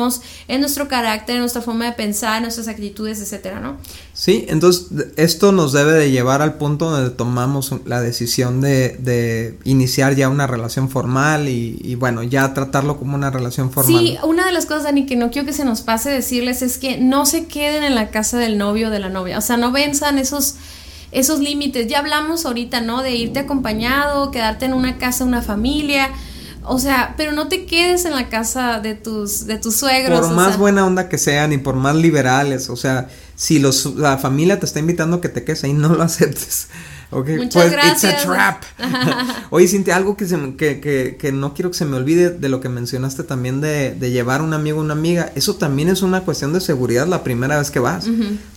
en 0.47 0.62
nuestro 0.62 0.88
carácter, 0.88 1.36
en 1.36 1.41
nuestra 1.41 1.62
forma 1.62 1.86
de 1.86 1.93
pensar, 1.93 2.38
en 2.38 2.43
nuestras 2.43 2.67
actitudes, 2.67 3.21
etcétera, 3.21 3.60
¿no? 3.60 3.77
Sí, 4.13 4.45
entonces 4.49 4.88
esto 5.17 5.51
nos 5.51 5.73
debe 5.73 5.93
de 5.93 6.12
llevar 6.12 6.41
al 6.41 6.56
punto 6.56 6.89
donde 6.89 7.10
tomamos 7.10 7.73
la 7.86 8.01
decisión 8.01 8.62
de, 8.62 9.58
iniciar 9.63 10.15
ya 10.15 10.29
una 10.29 10.47
relación 10.47 10.89
formal 10.89 11.47
y, 11.47 11.95
bueno, 11.95 12.23
ya 12.23 12.53
tratarlo 12.53 12.97
como 12.97 13.15
una 13.15 13.29
relación 13.29 13.71
formal. 13.71 13.97
Sí, 13.97 14.17
una 14.23 14.45
de 14.45 14.51
las 14.51 14.65
cosas, 14.65 14.84
Dani, 14.84 15.06
que 15.06 15.15
no 15.15 15.32
quiero 15.32 15.45
que 15.45 15.53
se 15.53 15.65
nos 15.65 15.82
pase 15.82 16.10
decirles 16.10 16.62
es 16.62 16.77
que 16.77 16.97
no 16.97 17.25
se 17.25 17.45
queden 17.45 17.84
en 17.84 17.95
la 17.95 18.10
casa 18.10 18.38
del 18.38 18.58
novio 18.58 18.88
o 18.88 18.91
de 18.91 18.99
la 18.99 19.10
novia, 19.10 19.38
o 19.38 19.41
sea, 19.41 19.58
no 19.58 19.71
venzan 19.71 20.17
esos 20.17 20.56
esos 21.13 21.39
límites. 21.39 21.88
Ya 21.88 21.99
hablamos 21.99 22.45
ahorita, 22.45 22.82
¿no? 22.82 23.01
De 23.01 23.15
irte 23.15 23.39
acompañado, 23.39 24.32
quedarte 24.32 24.65
en 24.65 24.73
una 24.73 24.97
casa, 24.97 25.23
una 25.23 25.41
familia. 25.41 26.10
O 26.65 26.80
sea, 26.80 27.13
pero 27.17 27.32
no 27.32 27.47
te 27.47 27.65
quedes 27.65 28.06
en 28.06 28.12
la 28.12 28.30
casa 28.30 28.80
de 28.80 28.95
tus, 28.95 29.45
de 29.45 29.58
tus 29.58 29.76
suegros. 29.76 30.28
Por 30.28 30.36
más 30.36 30.58
buena 30.58 30.86
onda 30.86 31.10
que 31.10 31.17
sean 31.17 31.54
y 31.54 31.58
por 31.58 31.76
más 31.76 31.95
liberales, 31.95 32.69
o 32.69 32.76
sea, 32.76 33.10
si 33.36 33.60
los, 33.60 33.86
la 33.95 34.17
familia 34.17 34.60
te 34.60 34.65
está 34.65 34.80
invitando 34.80 35.17
a 35.17 35.21
que 35.21 35.30
te 35.30 35.43
quedes 35.43 35.63
ahí, 35.63 35.73
no 35.73 35.89
lo 35.89 36.04
aceptes. 36.04 36.67
Okay, 37.15 37.38
Muchas 37.38 37.71
gracias. 37.71 38.13
It's 38.13 38.23
a 38.23 38.26
trap. 38.26 38.63
Oye, 39.52 39.67
Cintia, 39.67 39.95
algo 39.95 40.17
que, 40.17 40.26
se, 40.26 40.36
que, 40.56 40.80
que, 40.80 41.15
que, 41.19 41.32
no 41.32 41.54
quiero 41.54 41.69
que 41.69 41.78
se 41.78 41.86
me 41.86 41.97
olvide 41.97 42.32
de 42.32 42.49
lo 42.49 42.60
que 42.60 42.69
mencionaste 42.69 43.23
también 43.23 43.62
de, 43.62 43.93
de 43.93 44.12
llevar 44.12 44.41
un 44.41 44.54
amigo 44.54 44.80
o 44.80 44.82
una 44.82 44.93
amiga. 44.93 45.32
Eso 45.36 45.56
también 45.56 45.89
es 45.89 46.02
una 46.02 46.21
cuestión 46.21 46.54
de 46.54 46.62
seguridad 46.62 47.06
la 47.06 47.23
primera 47.23 47.60
vez 47.60 47.69
que 47.69 47.80
vas. 47.80 48.08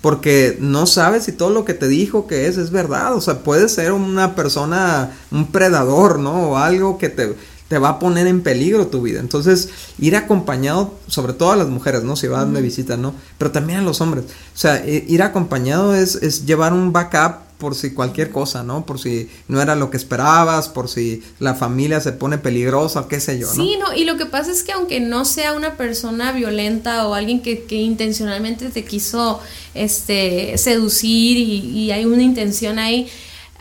Porque 0.00 0.56
no 0.58 0.86
sabes 0.86 1.24
si 1.24 1.32
todo 1.32 1.50
lo 1.50 1.66
que 1.66 1.74
te 1.74 1.86
dijo 1.86 2.26
que 2.26 2.46
es 2.46 2.56
es 2.56 2.70
verdad. 2.70 3.14
O 3.14 3.20
sea, 3.20 3.40
puede 3.40 3.68
ser 3.68 3.92
una 3.92 4.34
persona, 4.34 5.10
un 5.30 5.48
predador, 5.48 6.18
¿no? 6.18 6.50
O 6.50 6.56
algo 6.56 6.96
que 6.96 7.10
te 7.10 7.34
te 7.68 7.78
va 7.78 7.90
a 7.90 7.98
poner 7.98 8.26
en 8.26 8.42
peligro 8.42 8.86
tu 8.86 9.02
vida. 9.02 9.20
Entonces, 9.20 9.70
ir 9.98 10.16
acompañado, 10.16 10.94
sobre 11.08 11.32
todo 11.32 11.52
a 11.52 11.56
las 11.56 11.68
mujeres, 11.68 12.04
¿no? 12.04 12.16
Si 12.16 12.28
van 12.28 12.54
de 12.54 12.62
visita, 12.62 12.96
¿no? 12.96 13.14
Pero 13.38 13.50
también 13.50 13.80
a 13.80 13.82
los 13.82 14.00
hombres. 14.00 14.24
O 14.24 14.58
sea, 14.58 14.84
ir 14.86 15.22
acompañado 15.22 15.94
es, 15.94 16.16
es 16.16 16.46
llevar 16.46 16.72
un 16.72 16.92
backup 16.92 17.46
por 17.58 17.74
si 17.74 17.92
cualquier 17.92 18.30
cosa, 18.30 18.62
¿no? 18.62 18.84
Por 18.84 19.00
si 19.00 19.30
no 19.48 19.60
era 19.62 19.74
lo 19.74 19.90
que 19.90 19.96
esperabas, 19.96 20.68
por 20.68 20.88
si 20.88 21.22
la 21.38 21.54
familia 21.54 22.00
se 22.00 22.12
pone 22.12 22.38
peligrosa, 22.38 23.06
qué 23.08 23.18
sé 23.18 23.38
yo, 23.38 23.46
¿no? 23.46 23.54
Sí, 23.54 23.76
no, 23.78 23.94
y 23.94 24.04
lo 24.04 24.16
que 24.16 24.26
pasa 24.26 24.52
es 24.52 24.62
que 24.62 24.72
aunque 24.72 25.00
no 25.00 25.24
sea 25.24 25.54
una 25.54 25.76
persona 25.76 26.32
violenta 26.32 27.06
o 27.08 27.14
alguien 27.14 27.40
que, 27.40 27.62
que 27.62 27.76
intencionalmente 27.76 28.68
te 28.68 28.84
quiso 28.84 29.40
este, 29.74 30.58
seducir 30.58 31.38
y, 31.38 31.58
y 31.70 31.90
hay 31.92 32.04
una 32.04 32.22
intención 32.22 32.78
ahí, 32.78 33.08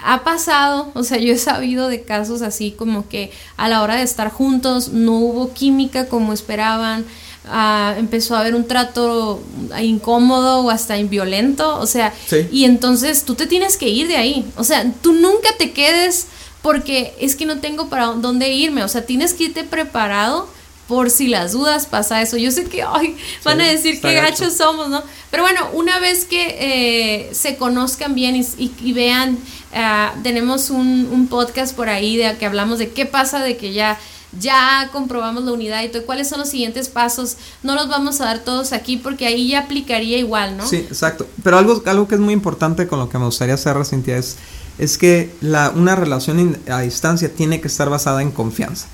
ha 0.03 0.23
pasado, 0.23 0.91
o 0.93 1.03
sea, 1.03 1.17
yo 1.17 1.33
he 1.33 1.37
sabido 1.37 1.87
de 1.87 2.03
casos 2.03 2.41
así 2.41 2.71
como 2.71 3.07
que 3.09 3.31
a 3.57 3.69
la 3.69 3.81
hora 3.81 3.95
de 3.95 4.03
estar 4.03 4.31
juntos 4.31 4.89
no 4.89 5.13
hubo 5.13 5.53
química 5.53 6.07
como 6.07 6.33
esperaban, 6.33 7.05
ah, 7.45 7.95
empezó 7.97 8.35
a 8.35 8.41
haber 8.41 8.55
un 8.55 8.67
trato 8.67 9.41
incómodo 9.81 10.61
o 10.61 10.69
hasta 10.69 10.95
violento, 10.95 11.79
o 11.79 11.87
sea, 11.87 12.13
y 12.51 12.65
entonces 12.65 13.23
tú 13.23 13.35
te 13.35 13.47
tienes 13.47 13.77
que 13.77 13.89
ir 13.89 14.07
de 14.07 14.17
ahí, 14.17 14.45
o 14.57 14.63
sea, 14.63 14.91
tú 15.01 15.13
nunca 15.13 15.49
te 15.57 15.71
quedes 15.71 16.27
porque 16.61 17.13
es 17.19 17.35
que 17.35 17.45
no 17.45 17.59
tengo 17.59 17.89
para 17.89 18.07
dónde 18.07 18.51
irme, 18.51 18.83
o 18.83 18.87
sea, 18.87 19.05
tienes 19.05 19.33
que 19.33 19.45
irte 19.45 19.63
preparado 19.63 20.47
por 20.87 21.09
si 21.09 21.27
las 21.27 21.51
dudas 21.51 21.87
pasa 21.87 22.21
eso. 22.21 22.37
Yo 22.37 22.51
sé 22.51 22.65
que 22.65 22.83
ay, 22.83 23.15
van 23.43 23.61
a 23.61 23.67
decir 23.67 23.99
que 24.01 24.13
gachos 24.13 24.55
somos, 24.55 24.89
¿no? 24.89 25.03
Pero 25.31 25.43
bueno, 25.43 25.69
una 25.73 25.99
vez 25.99 26.25
que 26.25 26.57
eh, 26.59 27.33
se 27.33 27.57
conozcan 27.57 28.15
bien 28.15 28.35
y, 28.57 28.93
vean, 28.93 29.37
ah, 29.75 30.13
tenemos 30.23 30.69
un, 30.69 31.27
podcast 31.29 31.75
por 31.75 31.89
ahí 31.89 32.17
de 32.17 32.37
que 32.37 32.45
hablamos 32.45 32.79
de 32.79 32.89
qué 32.89 33.05
pasa 33.05 33.43
de 33.43 33.57
que 33.57 33.73
ya 33.73 33.97
ya 34.39 34.89
comprobamos 34.91 35.45
la 35.45 35.53
unidad 35.53 35.83
y 35.83 35.87
todo, 35.87 36.05
cuáles 36.05 36.27
son 36.27 36.39
los 36.39 36.49
siguientes 36.49 36.89
pasos. 36.89 37.37
No 37.63 37.73
los 37.73 37.87
vamos 37.87 38.19
a 38.19 38.25
dar 38.25 38.39
todos 38.39 38.73
aquí 38.73 38.97
porque 38.97 39.25
ahí 39.25 39.47
ya 39.47 39.59
aplicaría 39.59 40.17
igual, 40.17 40.57
¿no? 40.57 40.67
Sí, 40.67 40.77
exacto. 40.77 41.25
Pero 41.41 41.57
algo, 41.57 41.81
algo 41.85 42.07
que 42.07 42.15
es 42.15 42.21
muy 42.21 42.33
importante 42.33 42.85
con 42.85 42.99
lo 42.99 43.07
que 43.07 43.17
me 43.17 43.25
gustaría 43.25 43.55
cerrar, 43.55 43.85
Cintia, 43.85 44.17
es, 44.17 44.97
que 44.97 45.33
la, 45.39 45.71
una 45.73 45.95
relación 45.95 46.57
a 46.69 46.81
distancia 46.81 47.33
tiene 47.33 47.61
que 47.61 47.67
estar 47.67 47.89
basada 47.89 48.21
en 48.21 48.31
confianza 48.31 48.87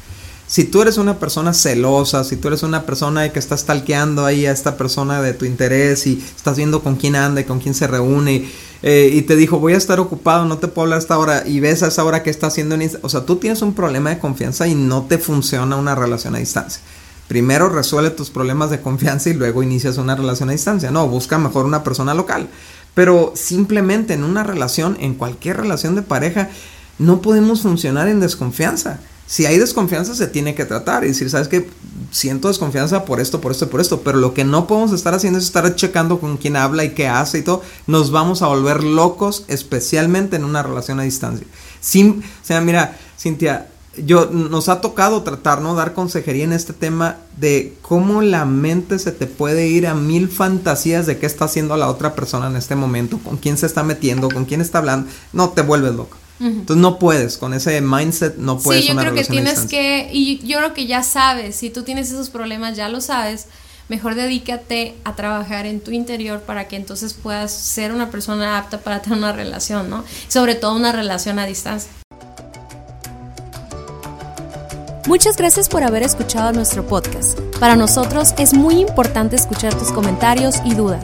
si 0.51 0.65
tú 0.65 0.81
eres 0.81 0.97
una 0.97 1.17
persona 1.17 1.53
celosa, 1.53 2.25
si 2.25 2.35
tú 2.35 2.49
eres 2.49 2.61
una 2.63 2.85
persona 2.85 3.29
que 3.29 3.39
está 3.39 3.55
stalkeando 3.55 4.25
ahí 4.25 4.45
a 4.45 4.51
esta 4.51 4.75
persona 4.75 5.21
de 5.21 5.33
tu 5.33 5.45
interés 5.45 6.05
y 6.07 6.21
estás 6.35 6.57
viendo 6.57 6.83
con 6.83 6.97
quién 6.97 7.15
anda 7.15 7.39
y 7.39 7.45
con 7.45 7.61
quién 7.61 7.73
se 7.73 7.87
reúne 7.87 8.49
eh, 8.83 9.11
y 9.13 9.21
te 9.23 9.35
dijo 9.35 9.59
voy 9.59 9.73
a 9.73 9.77
estar 9.77 9.99
ocupado, 9.99 10.45
no 10.45 10.57
te 10.57 10.67
puedo 10.67 10.83
hablar 10.83 10.97
a 10.97 11.01
esta 11.01 11.17
hora 11.17 11.43
y 11.45 11.59
ves 11.59 11.83
a 11.83 11.87
esa 11.87 12.03
hora 12.03 12.23
que 12.23 12.29
está 12.29 12.47
haciendo 12.47 12.75
en 12.75 12.91
O 13.01 13.09
sea, 13.09 13.25
tú 13.25 13.35
tienes 13.35 13.61
un 13.61 13.73
problema 13.73 14.09
de 14.09 14.19
confianza 14.19 14.67
y 14.67 14.75
no 14.75 15.03
te 15.03 15.17
funciona 15.17 15.75
una 15.75 15.95
relación 15.95 16.35
a 16.35 16.39
distancia. 16.39 16.81
Primero 17.27 17.69
resuelve 17.69 18.09
tus 18.09 18.29
problemas 18.29 18.71
de 18.71 18.81
confianza 18.81 19.29
y 19.29 19.33
luego 19.33 19.63
inicias 19.63 19.97
una 19.97 20.15
relación 20.15 20.49
a 20.49 20.51
distancia. 20.51 20.91
No, 20.91 21.07
busca 21.07 21.37
mejor 21.37 21.65
una 21.65 21.83
persona 21.83 22.13
local. 22.13 22.49
Pero 22.93 23.31
simplemente 23.35 24.13
en 24.13 24.25
una 24.25 24.43
relación, 24.43 24.97
en 24.99 25.13
cualquier 25.13 25.57
relación 25.57 25.95
de 25.95 26.01
pareja, 26.01 26.49
no 26.99 27.21
podemos 27.21 27.61
funcionar 27.61 28.09
en 28.09 28.19
desconfianza 28.19 28.99
si 29.31 29.45
hay 29.45 29.57
desconfianza 29.57 30.13
se 30.13 30.27
tiene 30.27 30.55
que 30.55 30.65
tratar 30.65 31.05
y 31.05 31.07
decir, 31.07 31.29
¿sabes 31.29 31.47
qué? 31.47 31.65
Siento 32.11 32.49
desconfianza 32.49 33.05
por 33.05 33.21
esto, 33.21 33.39
por 33.39 33.53
esto, 33.53 33.69
por 33.69 33.79
esto, 33.79 34.01
pero 34.01 34.17
lo 34.17 34.33
que 34.33 34.43
no 34.43 34.67
podemos 34.67 34.91
estar 34.91 35.13
haciendo 35.13 35.39
es 35.39 35.45
estar 35.45 35.73
checando 35.73 36.19
con 36.19 36.35
quién 36.35 36.57
habla 36.57 36.83
y 36.83 36.89
qué 36.89 37.07
hace 37.07 37.37
y 37.37 37.41
todo. 37.41 37.61
Nos 37.87 38.11
vamos 38.11 38.41
a 38.41 38.47
volver 38.47 38.83
locos, 38.83 39.45
especialmente 39.47 40.35
en 40.35 40.43
una 40.43 40.63
relación 40.63 40.99
a 40.99 41.03
distancia. 41.03 41.47
Sin, 41.79 42.19
o 42.19 42.45
sea, 42.45 42.59
mira, 42.59 42.97
Cintia, 43.17 43.69
yo 43.95 44.25
nos 44.25 44.67
ha 44.67 44.81
tocado 44.81 45.23
tratar, 45.23 45.61
¿no? 45.61 45.75
Dar 45.75 45.93
consejería 45.93 46.43
en 46.43 46.51
este 46.51 46.73
tema 46.73 47.15
de 47.37 47.77
cómo 47.81 48.21
la 48.21 48.43
mente 48.43 48.99
se 48.99 49.13
te 49.13 49.27
puede 49.27 49.69
ir 49.69 49.87
a 49.87 49.95
mil 49.95 50.27
fantasías 50.27 51.05
de 51.05 51.19
qué 51.19 51.25
está 51.25 51.45
haciendo 51.45 51.77
la 51.77 51.87
otra 51.87 52.15
persona 52.15 52.47
en 52.47 52.57
este 52.57 52.75
momento, 52.75 53.17
con 53.19 53.37
quién 53.37 53.57
se 53.57 53.65
está 53.65 53.81
metiendo, 53.81 54.27
con 54.27 54.43
quién 54.43 54.59
está 54.59 54.79
hablando. 54.79 55.09
No, 55.31 55.51
te 55.51 55.61
vuelves 55.61 55.95
loco. 55.95 56.17
Entonces 56.41 56.81
no 56.81 56.97
puedes, 56.97 57.37
con 57.37 57.53
ese 57.53 57.79
mindset 57.81 58.37
no 58.37 58.57
puedes. 58.57 58.83
Sí, 58.83 58.89
yo 58.89 58.97
creo 58.97 59.13
que 59.13 59.23
tienes 59.23 59.61
que, 59.61 60.09
y 60.11 60.39
yo 60.39 60.57
creo 60.57 60.73
que 60.73 60.87
ya 60.87 61.03
sabes, 61.03 61.55
si 61.55 61.69
tú 61.69 61.83
tienes 61.83 62.11
esos 62.11 62.29
problemas, 62.29 62.75
ya 62.75 62.89
lo 62.89 62.99
sabes, 62.99 63.45
mejor 63.89 64.15
dedícate 64.15 64.95
a 65.03 65.15
trabajar 65.15 65.65
en 65.65 65.81
tu 65.81 65.91
interior 65.91 66.41
para 66.41 66.67
que 66.67 66.77
entonces 66.77 67.13
puedas 67.13 67.51
ser 67.51 67.91
una 67.91 68.09
persona 68.09 68.57
apta 68.57 68.79
para 68.79 69.01
tener 69.01 69.19
una 69.19 69.33
relación, 69.33 69.89
¿no? 69.89 70.03
Sobre 70.29 70.55
todo 70.55 70.75
una 70.75 70.91
relación 70.91 71.37
a 71.37 71.45
distancia. 71.45 71.91
Muchas 75.07 75.35
gracias 75.35 75.67
por 75.67 75.83
haber 75.83 76.03
escuchado 76.03 76.53
nuestro 76.53 76.87
podcast. 76.87 77.37
Para 77.59 77.75
nosotros 77.75 78.33
es 78.37 78.53
muy 78.53 78.79
importante 78.79 79.35
escuchar 79.35 79.77
tus 79.77 79.91
comentarios 79.91 80.55
y 80.63 80.73
dudas. 80.73 81.03